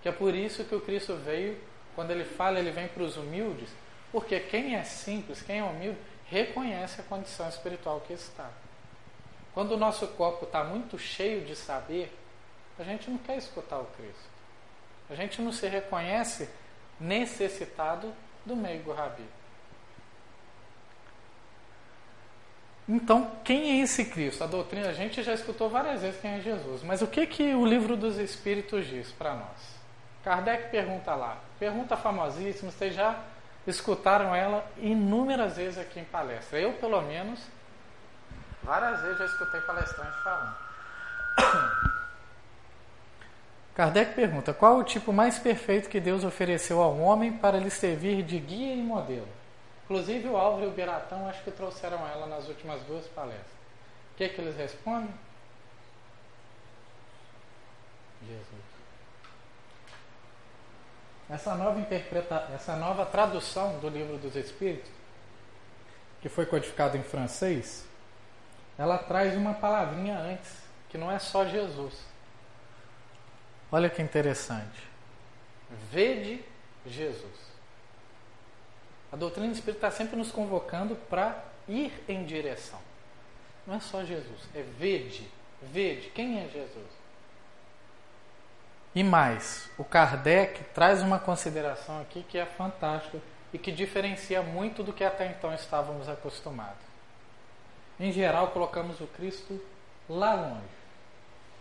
[0.00, 1.60] Que é por isso que o Cristo veio,
[1.94, 3.70] quando ele fala, ele vem para os humildes,
[4.10, 8.50] porque quem é simples, quem é humilde, reconhece a condição espiritual que está.
[9.54, 12.16] Quando o nosso copo está muito cheio de saber,
[12.78, 14.30] a gente não quer escutar o Cristo.
[15.10, 16.48] A gente não se reconhece
[16.98, 18.12] necessitado
[18.46, 19.24] do meigo rabi.
[22.88, 24.42] Então, quem é esse Cristo?
[24.42, 27.54] A doutrina, a gente já escutou várias vezes quem é Jesus, mas o que, que
[27.54, 29.82] o livro dos Espíritos diz para nós?
[30.24, 33.20] Kardec pergunta lá, pergunta famosíssima, vocês já
[33.66, 36.58] escutaram ela inúmeras vezes aqui em palestra.
[36.58, 37.40] Eu, pelo menos,
[38.62, 40.56] várias vezes já escutei palestrantes falando.
[43.74, 48.22] Kardec pergunta: qual o tipo mais perfeito que Deus ofereceu ao homem para lhe servir
[48.22, 49.28] de guia e modelo?
[49.84, 53.52] Inclusive o Álvaro e o Beratão acho que trouxeram ela nas últimas duas palestras.
[54.12, 55.12] O que, é que eles respondem?
[58.26, 58.72] Jesus.
[61.28, 64.90] Essa nova interpreta, essa nova tradução do livro dos Espíritos,
[66.20, 67.86] que foi codificado em francês,
[68.82, 70.50] ela traz uma palavrinha antes,
[70.88, 71.94] que não é só Jesus.
[73.70, 74.90] Olha que interessante.
[75.88, 76.44] Vede
[76.84, 77.52] Jesus.
[79.12, 82.80] A doutrina espírita está sempre nos convocando para ir em direção.
[83.64, 85.30] Não é só Jesus, é vede,
[85.62, 86.08] vede.
[86.08, 86.90] Quem é Jesus?
[88.96, 93.20] E mais, o Kardec traz uma consideração aqui que é fantástica
[93.52, 96.91] e que diferencia muito do que até então estávamos acostumados.
[98.02, 99.58] Em geral, colocamos o Cristo
[100.08, 100.82] lá longe.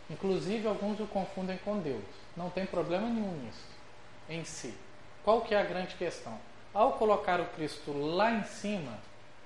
[0.10, 2.04] Inclusive, alguns o confundem com Deus.
[2.36, 3.66] Não tem problema nenhum nisso,
[4.28, 4.74] em si.
[5.24, 6.38] Qual que é a grande questão?
[6.74, 8.98] Ao colocar o Cristo lá em cima,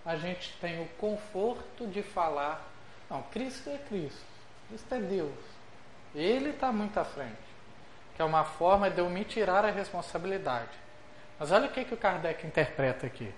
[0.05, 2.65] a gente tem o conforto de falar:
[3.09, 4.25] não, Cristo é Cristo,
[4.69, 5.45] Cristo é Deus.
[6.15, 7.45] Ele está muito à frente
[8.15, 10.71] que é uma forma de eu me tirar a responsabilidade.
[11.37, 13.31] Mas olha o que, que o Kardec interpreta aqui.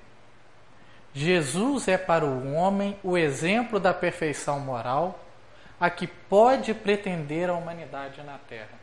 [1.18, 5.20] Jesus é para o homem o exemplo da perfeição moral
[5.80, 8.78] a que pode pretender a humanidade na Terra.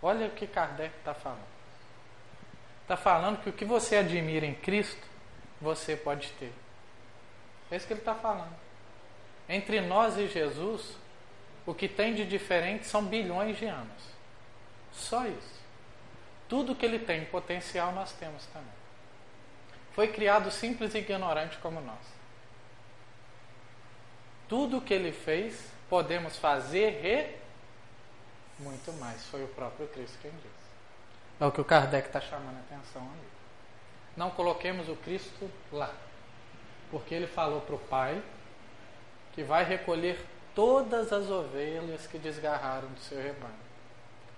[0.00, 1.44] Olha o que Kardec está falando.
[2.80, 5.06] Está falando que o que você admira em Cristo,
[5.60, 6.54] você pode ter.
[7.70, 8.54] É isso que ele está falando.
[9.46, 10.96] Entre nós e Jesus,
[11.66, 14.02] o que tem de diferente são bilhões de anos.
[14.90, 15.60] Só isso.
[16.48, 18.83] Tudo que ele tem potencial nós temos também.
[19.94, 22.14] Foi criado simples e ignorante como nós.
[24.48, 29.24] Tudo que ele fez, podemos fazer e muito mais.
[29.26, 30.64] Foi o próprio Cristo quem disse.
[31.40, 33.28] É o que o Kardec está chamando a atenção ali.
[34.16, 35.92] Não coloquemos o Cristo lá.
[36.90, 38.22] Porque ele falou para o Pai
[39.32, 43.54] que vai recolher todas as ovelhas que desgarraram do seu rebanho.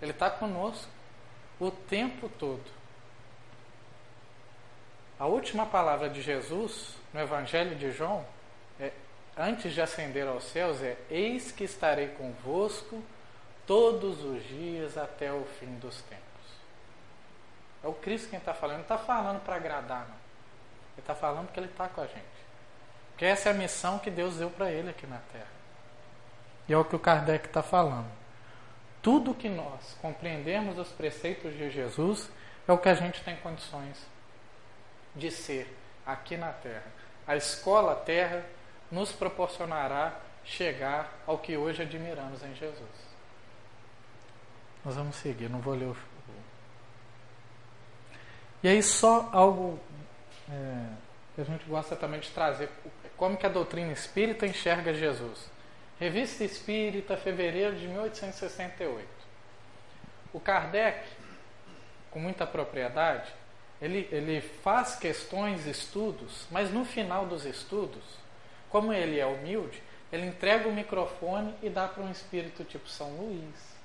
[0.01, 0.91] Ele está conosco
[1.61, 2.76] o tempo todo.
[5.19, 8.25] A última palavra de Jesus no Evangelho de João,
[8.79, 8.93] é,
[9.37, 13.03] antes de ascender aos céus, é: Eis que estarei convosco
[13.67, 16.25] todos os dias até o fim dos tempos.
[17.83, 18.77] É o Cristo quem está falando.
[18.77, 20.17] Não está falando para agradar, não.
[20.95, 22.25] Ele está falando que ele está com a gente.
[23.17, 25.57] Que essa é a missão que Deus deu para ele aqui na Terra.
[26.69, 28.11] E é o que o Kardec está falando
[29.07, 32.29] tudo que nós compreendermos os preceitos de Jesus
[32.67, 34.05] é o que a gente tem condições
[35.17, 36.87] de ser aqui na Terra.
[37.27, 38.45] A escola Terra
[38.91, 43.07] nos proporcionará chegar ao que hoje admiramos em Jesus.
[44.85, 45.97] Nós vamos seguir, não vou ler o.
[48.63, 49.79] E aí, só algo
[50.51, 50.87] é,
[51.35, 52.71] que a gente gosta também de trazer:
[53.17, 55.51] como que a doutrina espírita enxerga Jesus.
[55.99, 59.09] Revista Espírita, fevereiro de 1868.
[60.33, 61.09] O Kardec,
[62.11, 63.33] com muita propriedade,
[63.81, 68.03] ele, ele faz questões, estudos, mas no final dos estudos,
[68.71, 73.11] como ele é humilde, ele entrega o microfone e dá para um espírito tipo São
[73.17, 73.77] Luís,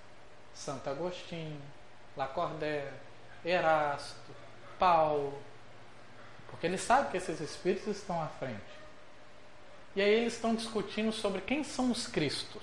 [0.54, 1.62] Santo Agostinho,
[2.16, 2.94] Lacordaire,
[3.44, 4.32] Erasto,
[4.78, 5.42] Paulo,
[6.50, 8.62] porque ele sabe que esses espíritos estão à frente.
[9.96, 12.62] E aí eles estão discutindo sobre quem são os Cristos.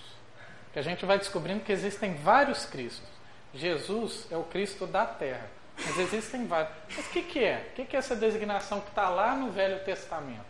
[0.72, 3.08] Que a gente vai descobrindo que existem vários Cristos.
[3.52, 5.50] Jesus é o Cristo da Terra.
[5.86, 6.72] Mas existem vários.
[6.96, 7.68] Mas o que, que é?
[7.70, 10.46] O que, que é essa designação que está lá no Velho Testamento?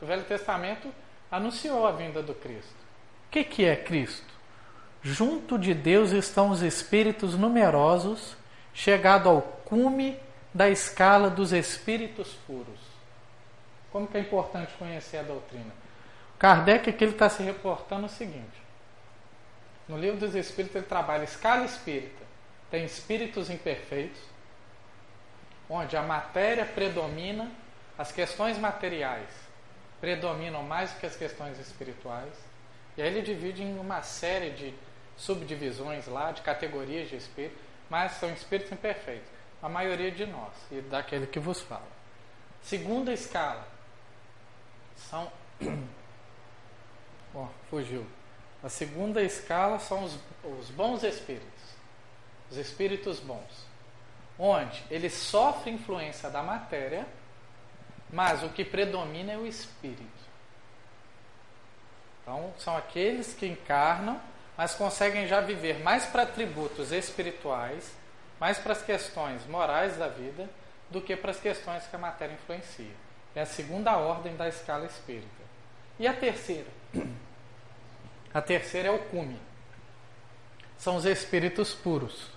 [0.00, 0.92] O Velho Testamento
[1.30, 2.74] anunciou a vinda do Cristo.
[3.26, 4.34] O que, que é Cristo?
[5.02, 8.36] Junto de Deus estão os espíritos numerosos,
[8.72, 10.18] chegado ao cume
[10.52, 12.80] da escala dos espíritos puros.
[13.90, 15.72] Como que é importante conhecer a doutrina?
[16.38, 18.62] Kardec aqui está se reportando o seguinte.
[19.88, 22.24] No livro dos Espíritos ele trabalha escala espírita.
[22.70, 24.20] Tem espíritos imperfeitos,
[25.68, 27.50] onde a matéria predomina,
[27.96, 29.28] as questões materiais
[30.00, 32.32] predominam mais do que as questões espirituais.
[32.96, 34.74] E aí ele divide em uma série de
[35.16, 37.56] subdivisões lá, de categorias de espírito,
[37.88, 39.28] mas são espíritos imperfeitos.
[39.62, 41.88] A maioria de nós, e daquele que vos fala.
[42.62, 43.66] Segunda escala,
[44.96, 45.30] são
[47.34, 48.06] Ó, fugiu.
[48.62, 51.62] A segunda escala são os, os bons espíritos,
[52.50, 53.66] os espíritos bons.
[54.38, 57.06] Onde ele sofre influência da matéria,
[58.10, 60.24] mas o que predomina é o espírito.
[62.22, 64.20] Então, são aqueles que encarnam,
[64.56, 67.92] mas conseguem já viver mais para atributos espirituais,
[68.40, 70.48] mais para as questões morais da vida,
[70.90, 72.92] do que para as questões que a matéria influencia.
[73.34, 75.44] É a segunda ordem da escala espírita.
[75.98, 76.68] E a terceira?
[78.32, 79.38] A terceira é o cume.
[80.78, 82.33] São os espíritos puros.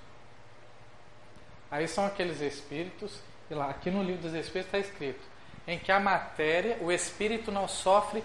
[1.69, 5.21] Aí são aqueles espíritos, e lá, aqui no livro dos espíritos está escrito,
[5.67, 8.23] em que a matéria, o espírito não sofre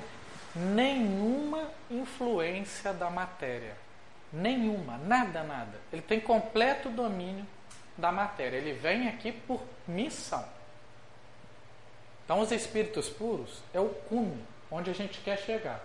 [0.55, 3.77] nenhuma influência da matéria.
[4.33, 5.79] Nenhuma, nada, nada.
[5.93, 7.47] Ele tem completo domínio
[7.99, 8.57] da matéria.
[8.57, 10.45] Ele vem aqui por missão.
[12.25, 15.85] Então, os espíritos puros é o cume onde a gente quer chegar.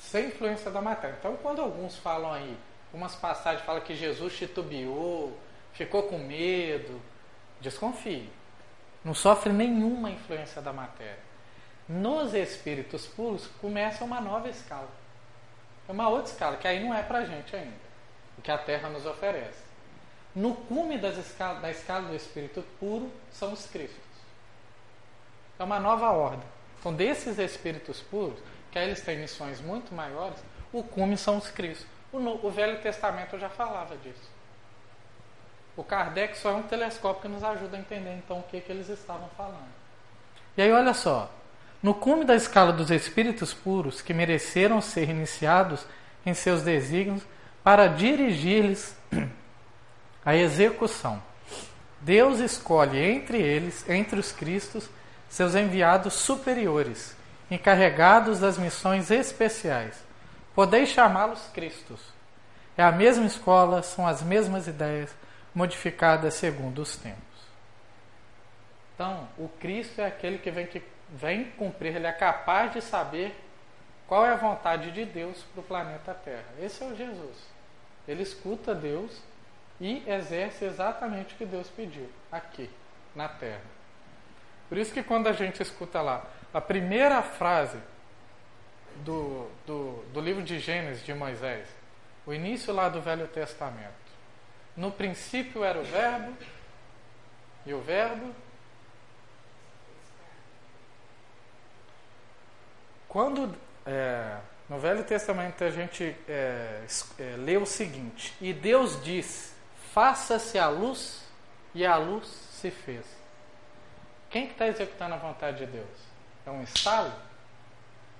[0.00, 1.16] Sem influência da matéria.
[1.18, 2.56] Então, quando alguns falam aí,
[2.92, 5.38] umas passagens falam que Jesus titubeou,
[5.72, 7.00] ficou com medo,
[7.60, 8.28] desconfie.
[9.04, 11.18] Não sofre nenhuma influência da matéria.
[11.88, 14.88] Nos espíritos puros começa uma nova escala.
[15.88, 17.74] É uma outra escala, que aí não é para a gente ainda,
[18.38, 19.62] o que a Terra nos oferece.
[20.34, 23.98] No cume das escala, da escala do espírito puro são os Cristos.
[25.58, 26.48] É uma nova ordem.
[26.78, 28.38] Então, desses espíritos puros,
[28.70, 30.38] que aí eles têm missões muito maiores,
[30.72, 31.86] o cume são os Cristos.
[32.12, 34.30] O, o Velho Testamento já falava disso.
[35.76, 38.70] O Kardec só é um telescópio que nos ajuda a entender então o que, que
[38.70, 39.72] eles estavam falando.
[40.56, 41.30] E aí, olha só,
[41.82, 45.86] no cume da escala dos espíritos puros que mereceram ser iniciados
[46.26, 47.22] em seus desígnios
[47.64, 48.94] para dirigir-lhes
[50.24, 51.22] a execução.
[52.00, 54.90] Deus escolhe entre eles, entre os Cristos,
[55.28, 57.16] seus enviados superiores,
[57.50, 60.04] encarregados das missões especiais.
[60.54, 62.00] Podeis chamá-los Cristos.
[62.76, 65.14] É a mesma escola, são as mesmas ideias,
[65.54, 67.20] modificadas segundo os tempos.
[68.94, 70.82] Então, o Cristo é aquele que vem que
[71.14, 73.36] vem cumprir, ele é capaz de saber
[74.06, 76.46] qual é a vontade de Deus para o planeta Terra.
[76.60, 77.36] Esse é o Jesus.
[78.08, 79.20] Ele escuta Deus
[79.80, 82.70] e exerce exatamente o que Deus pediu aqui
[83.14, 83.60] na Terra.
[84.68, 87.78] Por isso que quando a gente escuta lá a primeira frase
[89.04, 91.68] do, do, do livro de Gênesis de Moisés,
[92.26, 94.02] o início lá do Velho Testamento.
[94.76, 96.36] No princípio era o Verbo,
[97.66, 98.34] e o Verbo
[103.12, 104.38] Quando é,
[104.70, 106.82] no Velho Testamento a gente é,
[107.18, 109.54] é, lê o seguinte: E Deus diz:
[109.92, 111.22] Faça-se a luz,
[111.74, 113.04] e a luz se fez.
[114.30, 115.98] Quem que está executando a vontade de Deus?
[116.46, 117.12] É um estalo?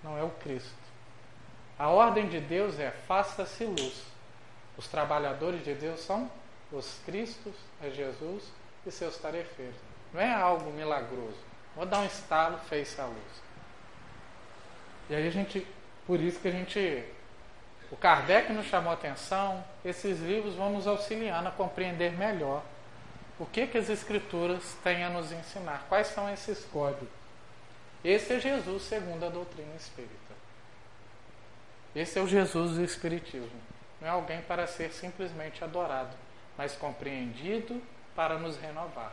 [0.02, 0.82] Não é o Cristo.
[1.78, 4.04] A ordem de Deus é: faça-se luz.
[4.76, 6.30] Os trabalhadores de Deus são
[6.70, 8.44] os Cristos, é Jesus
[8.86, 9.76] e seus tarefeiros.
[10.12, 11.36] Não é algo milagroso.
[11.76, 13.42] Vou dar um estalo, fez-se a luz.
[15.08, 15.66] E aí a gente,
[16.06, 17.04] por isso que a gente,
[17.90, 22.62] o Kardec nos chamou a atenção, esses livros vão nos auxiliando a compreender melhor
[23.38, 27.21] o que, que as Escrituras têm a nos ensinar, quais são esses códigos.
[28.04, 30.12] Esse é Jesus segundo a doutrina espírita.
[31.94, 33.60] Esse é o Jesus do Espiritismo.
[34.00, 36.16] Não é alguém para ser simplesmente adorado,
[36.56, 37.80] mas compreendido
[38.16, 39.12] para nos renovar.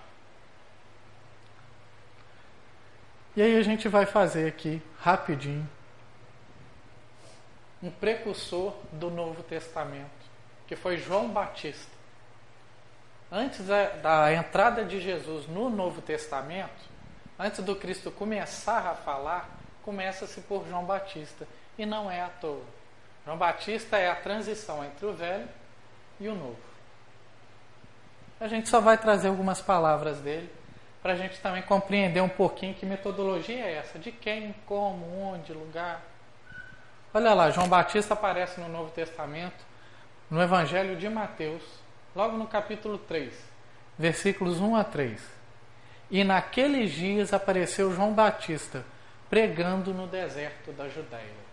[3.36, 5.70] E aí a gente vai fazer aqui rapidinho
[7.82, 10.10] um precursor do Novo Testamento,
[10.68, 11.92] que foi João Batista.
[13.32, 16.89] Antes da, da, entrada de Jesus no Novo Testamento,
[17.40, 19.50] antes do Cristo começar a falar,
[19.84, 21.48] começa-se por João Batista.
[21.78, 22.62] E não é à toa.
[23.26, 25.48] João Batista é a transição entre o velho
[26.20, 26.60] e o novo.
[28.40, 30.50] A gente só vai trazer algumas palavras dele
[31.02, 35.54] para a gente também compreender um pouquinho que metodologia é essa, de quem, como, onde,
[35.54, 36.02] lugar.
[37.14, 39.66] Olha lá, João Batista aparece no Novo Testamento,
[40.30, 41.64] no Evangelho de Mateus,
[42.16, 43.34] logo no capítulo 3,
[43.98, 45.39] versículos 1 a 3.
[46.10, 48.84] E naqueles dias apareceu João Batista
[49.30, 51.50] pregando no deserto da Judéia.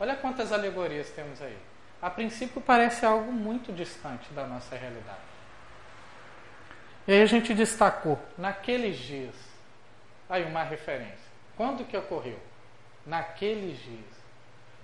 [0.00, 1.56] Olha quantas alegorias temos aí.
[2.00, 5.20] A princípio parece algo muito distante da nossa realidade.
[7.06, 9.34] E aí a gente destacou, naqueles dias,
[10.28, 11.30] aí uma referência.
[11.56, 12.38] Quando que ocorreu?
[13.06, 14.12] Naqueles dias.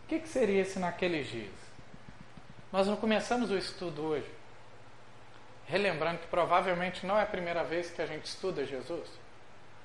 [0.05, 1.53] O que, que seria esse naqueles dias?
[2.73, 4.31] Nós não começamos o estudo hoje,
[5.69, 9.09] relembrando que provavelmente não é a primeira vez que a gente estuda Jesus,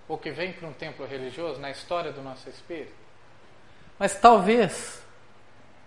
[0.07, 2.93] ou que vem para um templo religioso na história do nosso espírito.
[3.99, 5.03] Mas talvez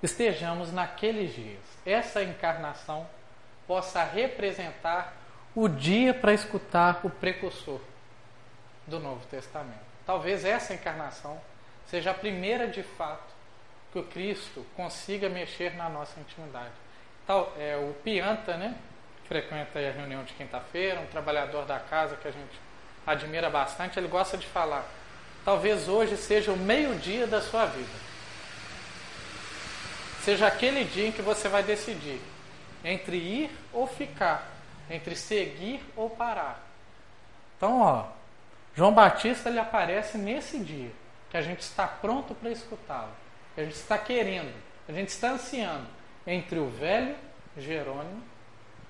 [0.03, 1.61] estejamos naqueles dias.
[1.85, 3.07] Essa encarnação
[3.67, 5.15] possa representar
[5.55, 7.81] o dia para escutar o precursor
[8.87, 9.81] do Novo Testamento.
[10.05, 11.41] Talvez essa encarnação
[11.87, 13.35] seja a primeira de fato
[13.93, 16.75] que o Cristo consiga mexer na nossa intimidade.
[17.27, 18.77] Tal, é, o Pianta, né,
[19.27, 22.61] frequenta a reunião de quinta-feira, um trabalhador da casa que a gente
[23.07, 24.85] admira bastante, ele gosta de falar:
[25.45, 28.07] talvez hoje seja o meio-dia da sua vida.
[30.23, 32.21] Seja aquele dia em que você vai decidir
[32.85, 34.49] entre ir ou ficar,
[34.91, 36.65] entre seguir ou parar.
[37.57, 38.07] Então, ó,
[38.75, 40.91] João Batista ele aparece nesse dia
[41.31, 43.13] que a gente está pronto para escutá-lo,
[43.57, 44.53] a gente está querendo,
[44.89, 45.87] a gente está ansiando
[46.27, 47.17] entre o velho
[47.57, 48.23] Jerônimo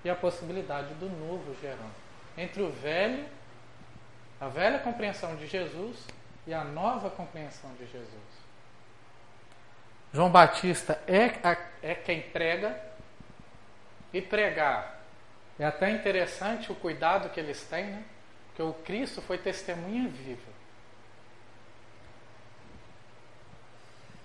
[0.07, 1.91] e a possibilidade do novo Jerônimo,
[2.39, 3.27] entre o velho,
[4.41, 5.97] a velha compreensão de Jesus
[6.47, 8.07] e a nova compreensão de Jesus.
[10.13, 11.33] João Batista é,
[11.83, 12.81] é quem prega
[14.13, 15.01] e pregar.
[15.59, 18.05] É até interessante o cuidado que eles têm, né?
[18.55, 20.57] que o Cristo foi testemunha viva.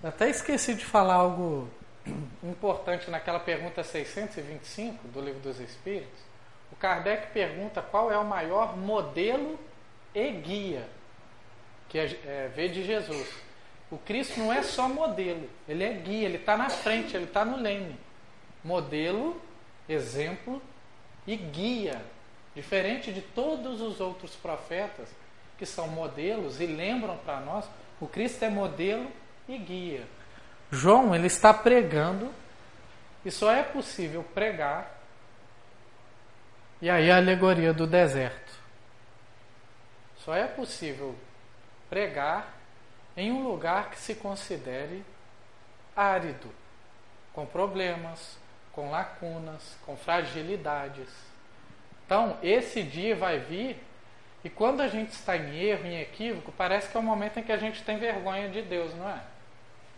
[0.04, 1.68] Até esqueci de falar algo
[2.42, 6.20] importante naquela pergunta 625 do Livro dos Espíritos.
[6.70, 9.58] O Kardec pergunta qual é o maior modelo
[10.14, 10.88] e guia
[11.88, 13.28] que é, é, vê de Jesus.
[13.90, 17.44] O Cristo não é só modelo, ele é guia, ele está na frente, ele está
[17.44, 17.98] no leme.
[18.64, 19.40] Modelo,
[19.88, 20.62] exemplo
[21.26, 22.00] e guia
[22.54, 25.08] Diferente de todos os outros profetas
[25.56, 27.64] que são modelos e lembram para nós,
[28.00, 29.10] o Cristo é modelo
[29.48, 30.06] e guia.
[30.74, 32.32] João, ele está pregando
[33.26, 34.90] e só é possível pregar.
[36.80, 38.52] E aí a alegoria do deserto.
[40.16, 41.14] Só é possível
[41.90, 42.54] pregar
[43.14, 45.04] em um lugar que se considere
[45.94, 46.50] árido,
[47.34, 48.38] com problemas,
[48.72, 51.10] com lacunas, com fragilidades.
[52.06, 53.76] Então, esse dia vai vir
[54.42, 57.42] e quando a gente está em erro, em equívoco, parece que é o momento em
[57.42, 59.31] que a gente tem vergonha de Deus, não é?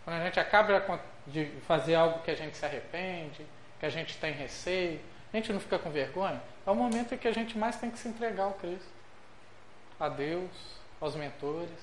[0.05, 3.45] Quando a gente acaba de fazer algo que a gente se arrepende,
[3.79, 5.01] que a gente tem receio,
[5.33, 7.89] a gente não fica com vergonha, é o momento em que a gente mais tem
[7.89, 8.87] que se entregar ao Cristo,
[9.99, 10.51] a Deus,
[11.01, 11.77] aos mentores.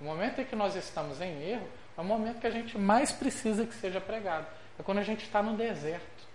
[0.00, 3.12] O momento em que nós estamos em erro é o momento que a gente mais
[3.12, 4.46] precisa que seja pregado.
[4.78, 6.26] É quando a gente está no deserto.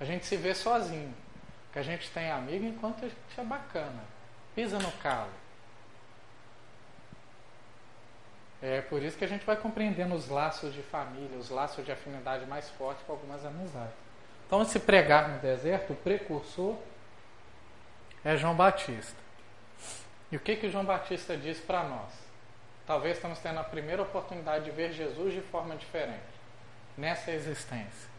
[0.00, 1.14] A gente se vê sozinho.
[1.72, 4.02] Que a gente tem amigo enquanto a gente é bacana.
[4.54, 5.30] Pisa no calo.
[8.62, 11.90] É por isso que a gente vai compreendendo os laços de família, os laços de
[11.90, 13.94] afinidade mais fortes com algumas amizades.
[14.46, 16.76] Então, se pregar no deserto, o precursor
[18.24, 19.16] é João Batista.
[20.30, 22.12] E o que que João Batista diz para nós?
[22.86, 26.20] Talvez estamos tendo a primeira oportunidade de ver Jesus de forma diferente
[26.96, 28.10] nessa existência.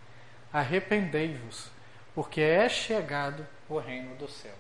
[0.52, 1.70] Arrependei-vos,
[2.16, 4.56] porque é chegado o reino dos céus.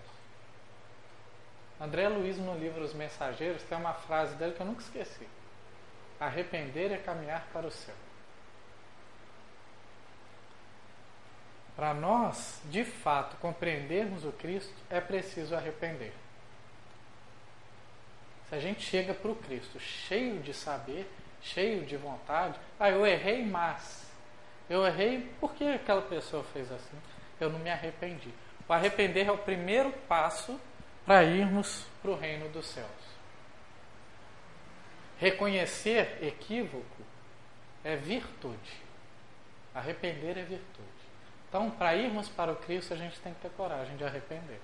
[1.79, 5.27] André Luiz, no livro Os Mensageiros, tem uma frase dele que eu nunca esqueci:
[6.21, 7.95] Arrepender é caminhar para o céu.
[11.75, 16.13] Para nós, de fato, compreendermos o Cristo, é preciso arrepender.
[18.47, 21.11] Se a gente chega para o Cristo cheio de saber,
[21.41, 24.05] cheio de vontade, ah, eu errei, mas
[24.69, 26.97] eu errei porque aquela pessoa fez assim.
[27.39, 28.29] Eu não me arrependi.
[28.69, 30.61] O arrepender é o primeiro passo
[31.03, 33.00] para irmos para o reino dos céus.
[35.21, 37.03] Reconhecer equívoco
[37.83, 38.73] é virtude.
[39.73, 40.89] Arrepender é virtude.
[41.47, 44.59] Então, para irmos para o Cristo, a gente tem que ter coragem de arrepender,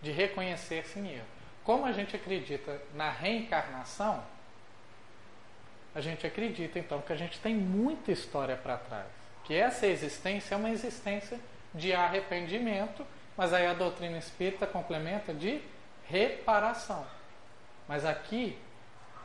[0.00, 1.26] de reconhecer sim erro.
[1.62, 4.22] Como a gente acredita na reencarnação,
[5.94, 9.06] a gente acredita então que a gente tem muita história para trás
[9.46, 11.38] que essa existência é uma existência
[11.72, 15.62] de arrependimento, mas aí a doutrina espírita complementa de
[16.08, 17.06] reparação.
[17.86, 18.58] Mas aqui,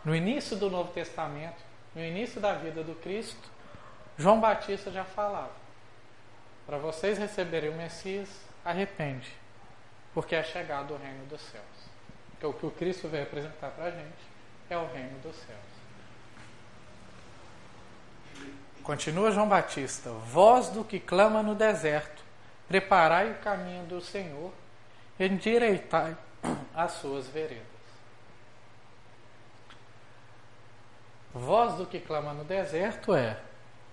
[0.04, 1.62] no início do Novo Testamento,
[1.96, 3.50] no início da vida do Cristo,
[4.18, 5.52] João Batista já falava:
[6.66, 8.30] para vocês receberem o Messias,
[8.64, 9.32] arrepende,
[10.14, 11.64] porque é chegado o reino dos céus.
[12.40, 14.32] Que é o que o Cristo veio apresentar para a gente
[14.74, 15.60] é o reino dos céus.
[18.84, 22.24] Continua João Batista: Voz do que clama no deserto,
[22.68, 24.52] preparai o caminho do Senhor,
[25.20, 26.16] endireitai
[26.74, 27.71] as suas veredas.
[31.34, 33.40] Voz do que clama no deserto é: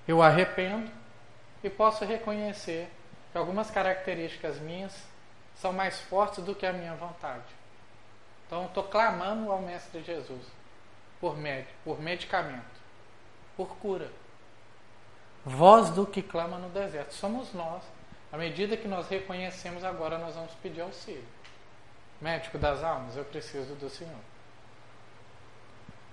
[0.07, 0.91] eu arrependo
[1.63, 2.91] e posso reconhecer
[3.33, 4.95] que algumas características minhas
[5.57, 7.45] são mais fortes do que a minha vontade.
[8.47, 10.47] Então, estou clamando ao Mestre Jesus
[11.21, 12.65] por, med por medicamento,
[13.57, 14.11] por cura
[15.45, 17.15] voz do que clama no deserto.
[17.15, 17.83] Somos nós
[18.31, 21.25] À medida que nós reconhecemos, agora nós vamos pedir auxílio.
[22.21, 24.21] Médico das almas, eu preciso do Senhor.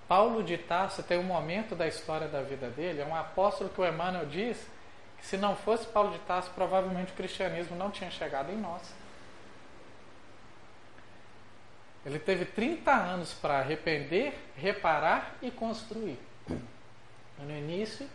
[0.08, 3.80] Paulo de Tarso tem um momento da história da vida dele, é um apóstolo que
[3.80, 4.56] o Emmanuel diz
[5.18, 8.94] que se não fosse Paulo de Tarso, provavelmente o cristianismo não tinha chegado em nós.
[12.04, 16.18] Ele teve 30 anos para arrepender, reparar e construir.
[17.38, 18.08] No início,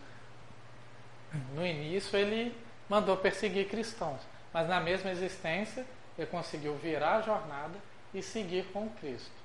[1.54, 2.56] no início ele
[2.88, 4.20] mandou perseguir cristãos,
[4.52, 5.84] mas na mesma existência
[6.16, 7.78] ele conseguiu virar a jornada
[8.14, 9.41] e seguir com Cristo.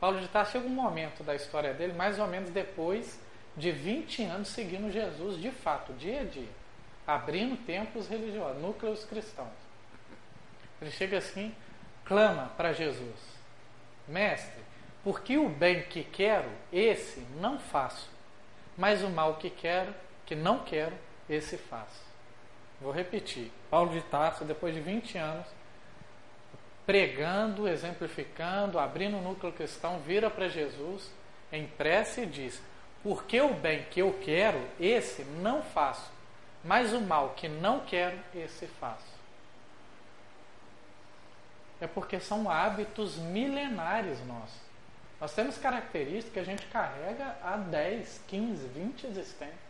[0.00, 3.18] Paulo de Tarso chega um momento da história dele, mais ou menos depois
[3.56, 6.48] de 20 anos seguindo Jesus de fato, dia a dia,
[7.06, 9.48] abrindo templos religiosos, núcleos cristãos.
[10.80, 11.54] Ele chega assim,
[12.04, 13.16] clama para Jesus:
[14.06, 14.62] Mestre,
[15.02, 18.10] porque o bem que quero, esse não faço,
[18.76, 19.94] mas o mal que quero,
[20.26, 20.94] que não quero,
[21.28, 22.04] esse faço.
[22.80, 23.50] Vou repetir.
[23.70, 25.46] Paulo de Tarso, depois de 20 anos,
[26.86, 31.10] pregando, exemplificando, abrindo o núcleo cristão, vira para Jesus
[31.52, 32.62] em prece e diz:
[33.02, 36.10] Porque o bem que eu quero, esse não faço,
[36.64, 39.16] mas o mal que não quero, esse faço.
[41.80, 44.64] É porque são hábitos milenares nossos.
[45.20, 49.66] Nós temos características que a gente carrega há 10, 15, 20 existências.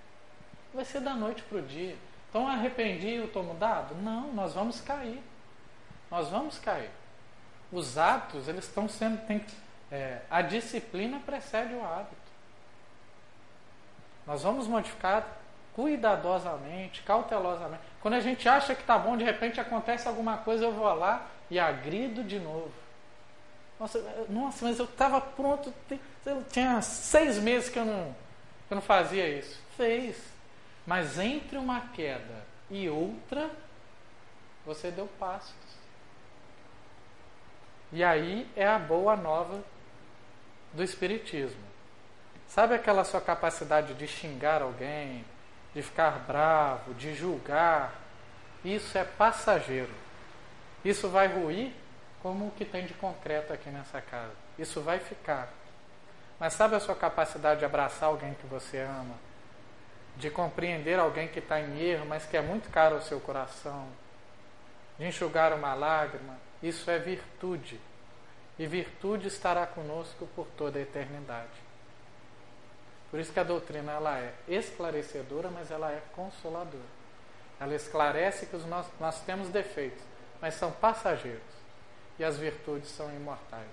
[0.74, 1.96] Vai ser da noite para o dia.
[2.28, 3.94] Então arrependi e estou mudado?
[3.94, 5.20] Não, nós vamos cair.
[6.10, 6.90] Nós vamos cair.
[7.72, 9.18] Os hábitos, eles estão sendo.
[9.26, 9.44] Tem,
[9.90, 12.16] é, a disciplina precede o hábito.
[14.26, 15.26] Nós vamos modificar
[15.74, 17.82] cuidadosamente, cautelosamente.
[18.00, 21.26] Quando a gente acha que está bom, de repente acontece alguma coisa, eu vou lá
[21.50, 22.72] e agrido de novo.
[23.78, 23.98] Nossa,
[24.28, 25.72] nossa mas eu estava pronto.
[26.50, 28.14] Tinha seis meses que eu, não,
[28.66, 29.60] que eu não fazia isso.
[29.76, 30.16] Fez.
[30.86, 33.50] Mas entre uma queda e outra,
[34.64, 35.52] você deu passos.
[37.92, 39.62] E aí é a boa nova
[40.72, 41.64] do Espiritismo.
[42.48, 45.24] Sabe aquela sua capacidade de xingar alguém,
[45.74, 47.94] de ficar bravo, de julgar?
[48.64, 49.92] Isso é passageiro.
[50.84, 51.72] Isso vai ruir
[52.22, 54.32] como o que tem de concreto aqui nessa casa.
[54.58, 55.48] Isso vai ficar.
[56.38, 59.14] Mas sabe a sua capacidade de abraçar alguém que você ama?
[60.16, 63.86] De compreender alguém que está em erro, mas que é muito caro ao seu coração?
[64.98, 66.45] De enxugar uma lágrima?
[66.66, 67.80] Isso é virtude.
[68.58, 71.64] E virtude estará conosco por toda a eternidade.
[73.08, 76.96] Por isso que a doutrina ela é esclarecedora, mas ela é consoladora.
[77.60, 80.02] Ela esclarece que os nós, nós temos defeitos,
[80.40, 81.40] mas são passageiros.
[82.18, 83.70] E as virtudes são imortais.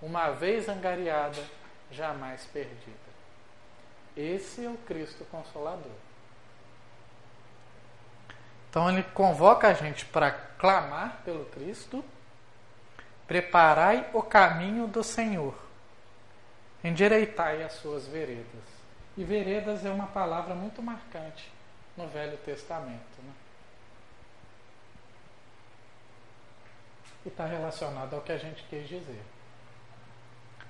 [0.00, 1.42] Uma vez angariada,
[1.90, 3.06] jamais perdida.
[4.16, 5.90] Esse é o Cristo Consolador.
[8.70, 12.04] Então ele convoca a gente para clamar pelo Cristo
[13.26, 15.54] Preparai o caminho do Senhor,
[16.84, 18.76] endireitai as suas veredas.
[19.16, 21.50] E veredas é uma palavra muito marcante
[21.96, 23.18] no Velho Testamento.
[23.18, 23.32] Né?
[27.24, 29.22] E está relacionado ao que a gente quis dizer.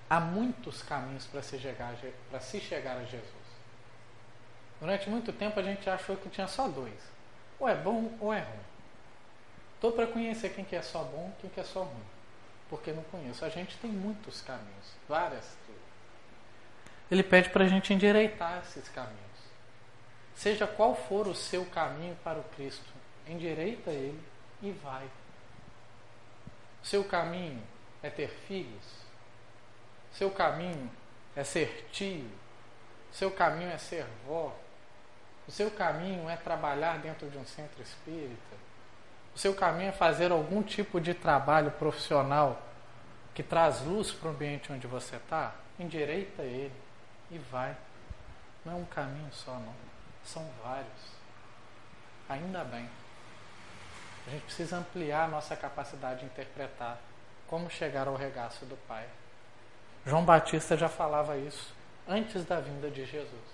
[0.08, 1.94] Há muitos caminhos para se, chegar,
[2.40, 3.46] se chegar a Jesus.
[4.80, 7.00] Durante muito tempo a gente achou que tinha só dois.
[7.58, 8.64] Ou é bom ou é ruim.
[9.74, 12.15] Estou para conhecer quem que é só bom e quem que é só ruim
[12.68, 13.44] porque não conheço.
[13.44, 15.56] A gente tem muitos caminhos, várias
[17.10, 19.20] Ele pede para a gente endireitar esses caminhos.
[20.34, 22.92] Seja qual for o seu caminho para o Cristo,
[23.26, 24.22] endireita ele
[24.62, 25.08] e vai.
[26.82, 27.62] Seu caminho
[28.02, 28.84] é ter filhos.
[30.12, 30.90] Seu caminho
[31.34, 32.30] é ser tio.
[33.12, 34.54] Seu caminho é ser vó.
[35.48, 38.55] O seu caminho é trabalhar dentro de um centro espírita.
[39.36, 42.58] O seu caminho é fazer algum tipo de trabalho profissional
[43.34, 46.72] que traz luz para o ambiente onde você está, endireita ele
[47.30, 47.76] e vai.
[48.64, 49.74] Não é um caminho só, não.
[50.24, 50.88] São vários.
[52.30, 52.88] Ainda bem.
[54.26, 56.98] A gente precisa ampliar a nossa capacidade de interpretar
[57.46, 59.04] como chegar ao regaço do Pai.
[60.06, 61.74] João Batista já falava isso
[62.08, 63.44] antes da vinda de Jesus.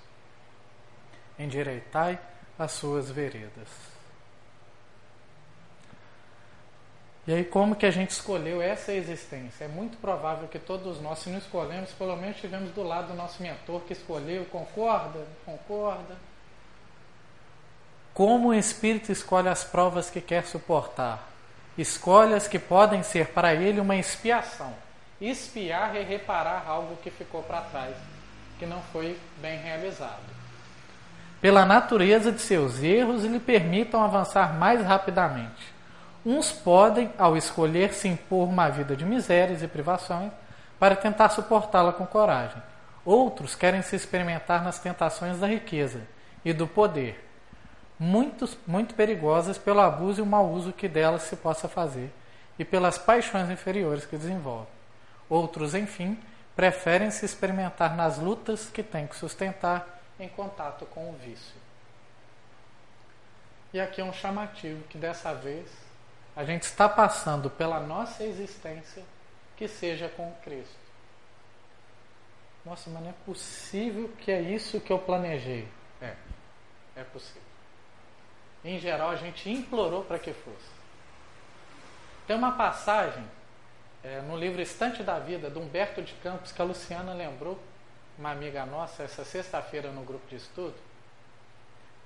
[1.37, 2.21] Endireitai
[2.57, 4.02] as suas veredas.
[7.25, 9.65] E aí, como que a gente escolheu essa existência?
[9.65, 13.15] É muito provável que todos nós, se não escolhemos, pelo menos estivemos do lado do
[13.15, 15.25] nosso mentor que escolheu, concorda?
[15.47, 16.17] Concorda?
[18.13, 21.29] Como o espírito escolhe as provas que quer suportar?
[21.79, 24.75] Escolhe as que podem ser para ele uma expiação.
[25.21, 27.95] Espiar é reparar algo que ficou para trás,
[28.59, 30.33] que não foi bem realizado.
[31.41, 35.72] Pela natureza de seus erros, lhe permitam avançar mais rapidamente
[36.25, 40.33] Uns podem, ao escolher, se impor uma vida de misérias e privações
[40.79, 42.63] para tentar suportá-la com coragem.
[43.05, 46.03] Outros querem se experimentar nas tentações da riqueza
[46.45, 47.29] e do poder,
[47.99, 52.13] muito, muito perigosas pelo abuso e o mau uso que delas se possa fazer
[52.59, 54.73] e pelas paixões inferiores que desenvolvem.
[55.29, 56.19] Outros, enfim,
[56.55, 61.55] preferem se experimentar nas lutas que têm que sustentar em contato com o vício.
[63.73, 65.67] E aqui é um chamativo que dessa vez
[66.35, 69.05] a gente está passando pela nossa existência
[69.57, 70.83] que seja com Cristo.
[72.65, 75.69] Nossa, mas não é possível que é isso que eu planejei.
[76.01, 76.15] É,
[76.97, 77.43] é possível.
[78.65, 80.71] Em geral, a gente implorou para que fosse.
[82.27, 83.25] Tem uma passagem
[84.05, 87.59] é, no livro Estante da Vida, de Humberto de Campos, que a Luciana lembrou,
[88.17, 90.75] uma amiga nossa, essa sexta-feira no grupo de estudo,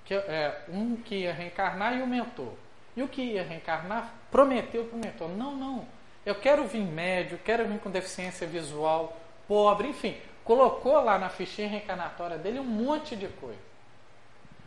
[0.05, 2.55] que é um que ia reencarnar e o mentor.
[2.97, 5.87] E o que ia reencarnar prometeu para o mentor: não, não,
[6.25, 9.17] eu quero vir médio, quero vir com deficiência visual,
[9.47, 13.67] pobre, enfim, colocou lá na fichinha reencarnatória dele um monte de coisa.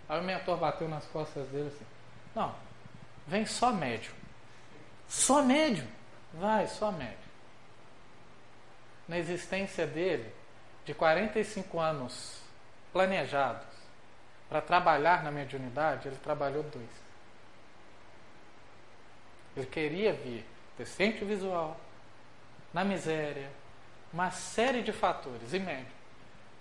[0.08, 1.86] Aí o mentor bateu nas costas dele assim:
[2.36, 2.54] Não,
[3.28, 4.14] vem só médio.
[5.08, 5.88] Só médio.
[6.34, 7.18] Vai, só médio.
[9.08, 10.32] Na existência dele,
[10.86, 12.40] de 45 anos
[12.94, 13.66] planejados
[14.48, 17.09] para trabalhar na mediunidade, ele trabalhou dois.
[19.60, 20.46] Ele queria vir
[20.78, 21.78] deficiente visual,
[22.74, 23.52] na miséria,
[24.14, 25.54] uma série de fatores.
[25.54, 26.00] E médio.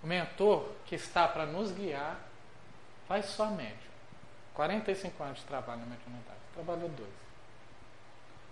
[0.03, 2.19] O mentor que está para nos guiar
[3.07, 3.89] faz só médio.
[4.53, 6.39] 45 anos de trabalho na mediunidade.
[6.53, 7.09] Trabalhou dois.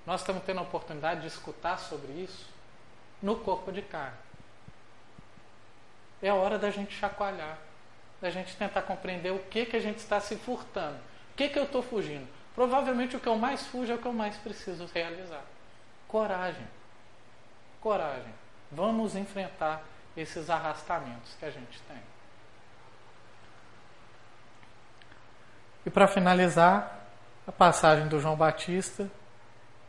[0.05, 2.47] Nós estamos tendo a oportunidade de escutar sobre isso
[3.21, 4.17] no corpo de carne.
[6.21, 7.57] É a hora da gente chacoalhar,
[8.21, 10.97] da gente tentar compreender o que, que a gente está se furtando.
[11.33, 12.36] O que, que eu estou fugindo?
[12.58, 15.43] Provavelmente o que eu mais fujo é o que eu mais preciso realizar.
[16.08, 16.68] Coragem.
[17.80, 18.34] Coragem.
[18.72, 19.84] Vamos enfrentar
[20.18, 22.01] esses arrastamentos que a gente tem.
[25.86, 26.97] E para finalizar,
[27.45, 29.08] a passagem do João Batista: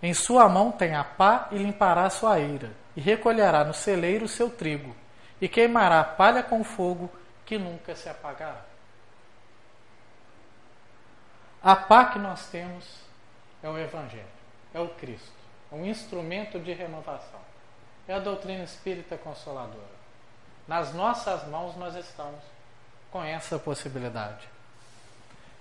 [0.03, 4.29] Em sua mão tem a pá e limpará a sua ira, e recolherá no celeiro
[4.29, 4.95] seu trigo,
[5.41, 7.11] e queimará a palha com fogo
[7.47, 8.68] que nunca se apagará.
[11.69, 12.85] A pá que nós temos
[13.63, 14.25] é o Evangelho,
[14.73, 15.37] é o Cristo,
[15.71, 17.41] é um instrumento de renovação
[18.09, 19.99] é a doutrina espírita consoladora.
[20.67, 22.41] Nas nossas mãos nós estamos
[23.11, 24.49] com essa possibilidade.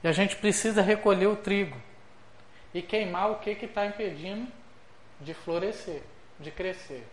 [0.01, 1.78] E a gente precisa recolher o trigo
[2.74, 4.49] e queimar o que está impedindo
[5.20, 6.01] de florescer,
[6.39, 7.05] de crescer.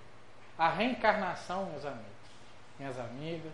[0.56, 2.04] A reencarnação, meus amigos,
[2.78, 3.52] minhas amigas,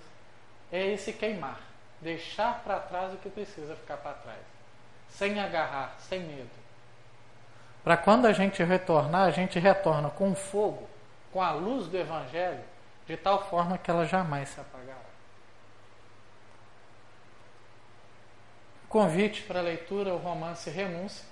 [0.71, 1.61] é esse queimar,
[1.99, 4.60] deixar para trás o que precisa ficar para trás,
[5.11, 6.51] sem agarrar, sem medo.
[7.83, 10.89] Para quando a gente retornar, a gente retorna com fogo
[11.33, 12.63] com a luz do Evangelho,
[13.07, 14.99] de tal forma que ela jamais se apagará.
[18.89, 21.25] Convite para leitura, o romance Renúncia.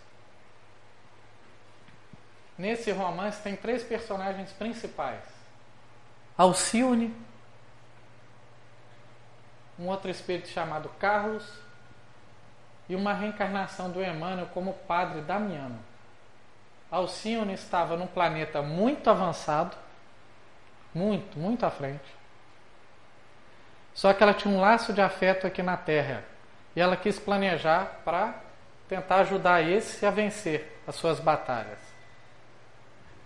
[2.56, 5.22] Nesse romance tem três personagens principais:
[6.36, 7.14] Alcione,
[9.78, 11.44] um outro espírito chamado Carlos
[12.88, 15.78] e uma reencarnação do Emmanuel como padre Damiano.
[16.90, 19.76] Alcione estava num planeta muito avançado,
[20.94, 22.16] muito, muito à frente.
[23.94, 26.24] Só que ela tinha um laço de afeto aqui na Terra.
[26.74, 28.34] E ela quis planejar para
[28.88, 31.78] tentar ajudar esse a vencer as suas batalhas.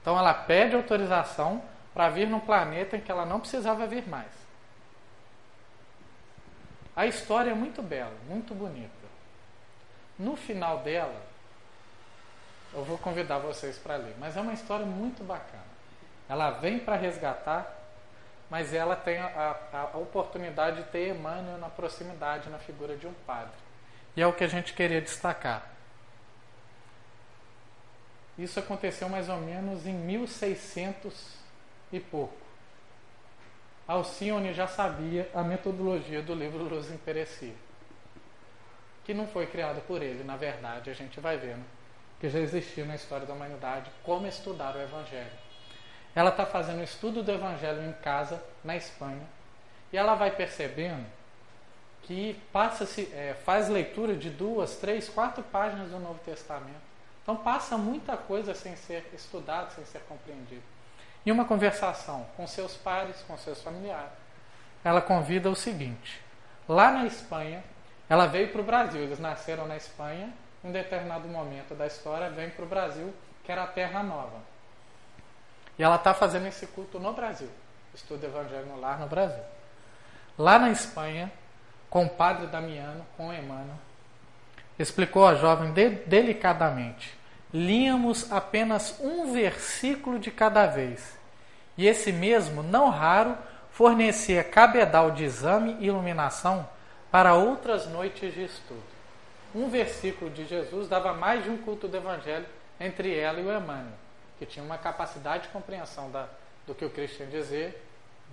[0.01, 1.63] Então ela pede autorização
[1.95, 4.33] para vir num planeta em que ela não precisava vir mais.
[6.97, 9.02] A história é muito bela, muito bonita.
[10.23, 11.21] No final dela,
[12.73, 15.65] eu vou convidar vocês para ler, mas é uma história muito bacana.
[16.29, 17.77] Ela vem para resgatar,
[18.49, 23.13] mas ela tem a, a, oportunidade de ter Emmanuel na proximidade, na figura de um
[23.27, 23.51] padre.
[24.17, 25.67] E é o que a gente queria destacar.
[28.39, 31.35] Isso aconteceu mais ou menos em 1600
[31.93, 32.37] e pouco.
[33.89, 37.57] Alcione já sabia a metodologia do livro Luz Imperecível,
[39.05, 41.65] que não foi criado por ele, na verdade, a gente vai vendo
[42.21, 45.33] que já existia na história da humanidade como estudar o Evangelho.
[46.15, 49.27] Ela está fazendo o estudo do Evangelho em casa, na Espanha,
[49.93, 51.05] e ela vai percebendo
[52.03, 56.93] que passa-se, é, faz leitura de duas, três, quatro páginas do Novo Testamento.
[57.23, 60.63] Então passa muita coisa sem ser estudado, sem ser compreendido.
[61.25, 64.13] E uma conversação com seus pares, com seus familiares,
[64.85, 66.21] ela convida o seguinte:
[66.69, 67.63] lá na Espanha,
[68.13, 70.29] ela veio para o Brasil, eles nasceram na Espanha,
[70.63, 73.11] em um determinado momento da história, vem para o Brasil
[73.43, 74.37] que era a Terra Nova.
[75.79, 77.49] E ela está fazendo esse culto no Brasil.
[77.95, 79.43] Estudo Evangelho no Lar no Brasil.
[80.37, 81.33] Lá na Espanha,
[81.89, 83.79] com o padre Damiano, com Emmanuel,
[84.79, 87.17] explicou a jovem de, delicadamente.
[87.51, 91.17] Líamos apenas um versículo de cada vez.
[91.79, 93.39] E esse mesmo, não raro,
[93.71, 96.69] fornecia cabedal de exame e iluminação
[97.13, 98.83] para outras noites de estudo.
[99.55, 102.47] Um versículo de Jesus dava mais de um culto do Evangelho
[102.81, 103.93] entre ela e o Emmanuel,
[104.39, 106.27] que tinha uma capacidade de compreensão da,
[106.67, 107.87] do que o Cristo dizer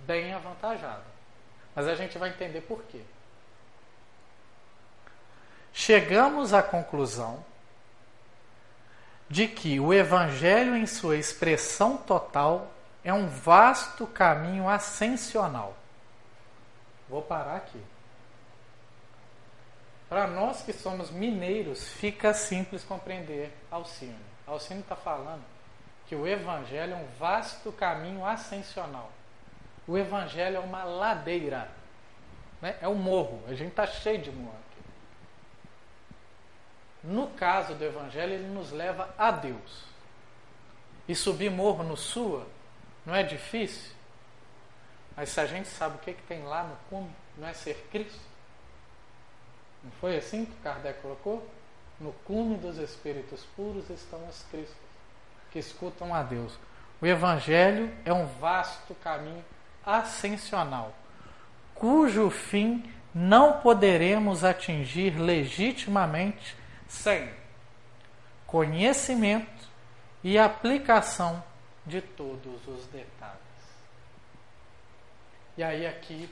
[0.06, 1.04] bem avantajada.
[1.76, 3.02] Mas a gente vai entender por quê.
[5.74, 7.44] Chegamos à conclusão
[9.28, 12.72] de que o Evangelho, em sua expressão total,
[13.04, 15.76] é um vasto caminho ascensional.
[17.10, 17.80] Vou parar aqui.
[20.10, 24.18] Para nós que somos mineiros, fica simples compreender Alcino.
[24.44, 25.44] Alcino está falando
[26.08, 29.12] que o Evangelho é um vasto caminho ascensional.
[29.86, 31.70] O Evangelho é uma ladeira,
[32.60, 32.76] né?
[32.80, 33.40] é um morro.
[33.46, 34.82] A gente está cheio de morro aqui.
[37.04, 39.84] No caso do Evangelho, ele nos leva a Deus.
[41.06, 42.48] E subir morro no Sua
[43.06, 43.92] não é difícil?
[45.16, 47.86] Mas se a gente sabe o que, que tem lá no cume, não é ser
[47.92, 48.29] Cristo?
[50.00, 51.46] Foi assim que Kardec colocou?
[52.00, 54.76] No cume dos espíritos puros estão os Cristos,
[55.50, 56.58] que escutam a Deus.
[57.00, 59.44] O Evangelho é um vasto caminho
[59.84, 60.94] ascensional,
[61.74, 66.56] cujo fim não poderemos atingir legitimamente
[66.88, 67.30] sem
[68.46, 69.68] conhecimento
[70.22, 71.42] e aplicação
[71.86, 73.40] de todos os detalhes.
[75.56, 76.28] E aí aqui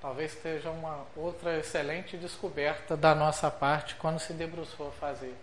[0.00, 5.34] talvez esteja uma outra excelente descoberta da nossa parte quando se debruçou a fazer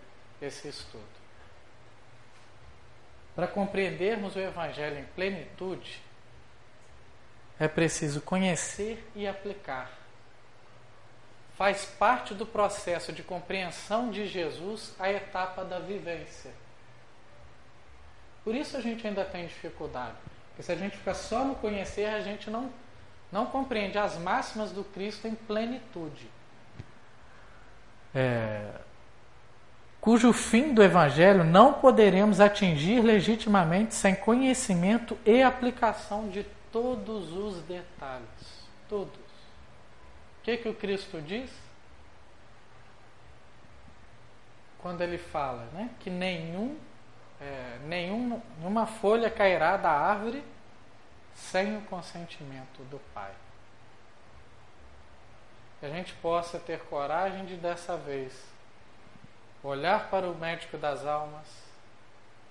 [0.42, 1.18] esse estudo.
[3.36, 6.02] Para compreendermos o Evangelho em plenitude,
[7.60, 9.92] é preciso conhecer e aplicar.
[11.56, 16.52] Faz parte do processo de compreensão de Jesus a etapa da vivência.
[18.44, 20.16] Por isso a gente ainda tem dificuldade.
[20.50, 22.72] Porque se a gente ficar só no conhecer, a gente não,
[23.32, 26.30] não compreende as máximas do Cristo em plenitude.
[28.16, 28.72] É,
[30.00, 37.62] cujo fim do Evangelho não poderemos atingir legitimamente sem conhecimento e aplicação de todos os
[37.64, 38.68] detalhes.
[38.88, 39.14] Todos.
[39.14, 41.52] O que, que o Cristo diz?
[44.80, 46.78] Quando ele fala né, que nenhum
[47.40, 50.44] é, nenhum, nenhuma folha cairá da árvore
[51.38, 53.32] sem o consentimento do Pai.
[55.80, 58.34] Que a gente possa ter coragem de dessa vez
[59.64, 61.48] olhar para o médico das almas,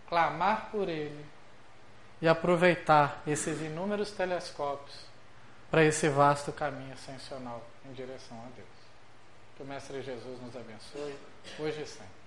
[0.09, 1.27] clamar por ele
[2.21, 4.97] e aproveitar esses inúmeros telescópios
[5.71, 8.69] para esse vasto caminho ascensional em direção a Deus.
[9.57, 11.17] Que o Mestre Jesus nos abençoe,
[11.59, 12.26] hoje e sempre.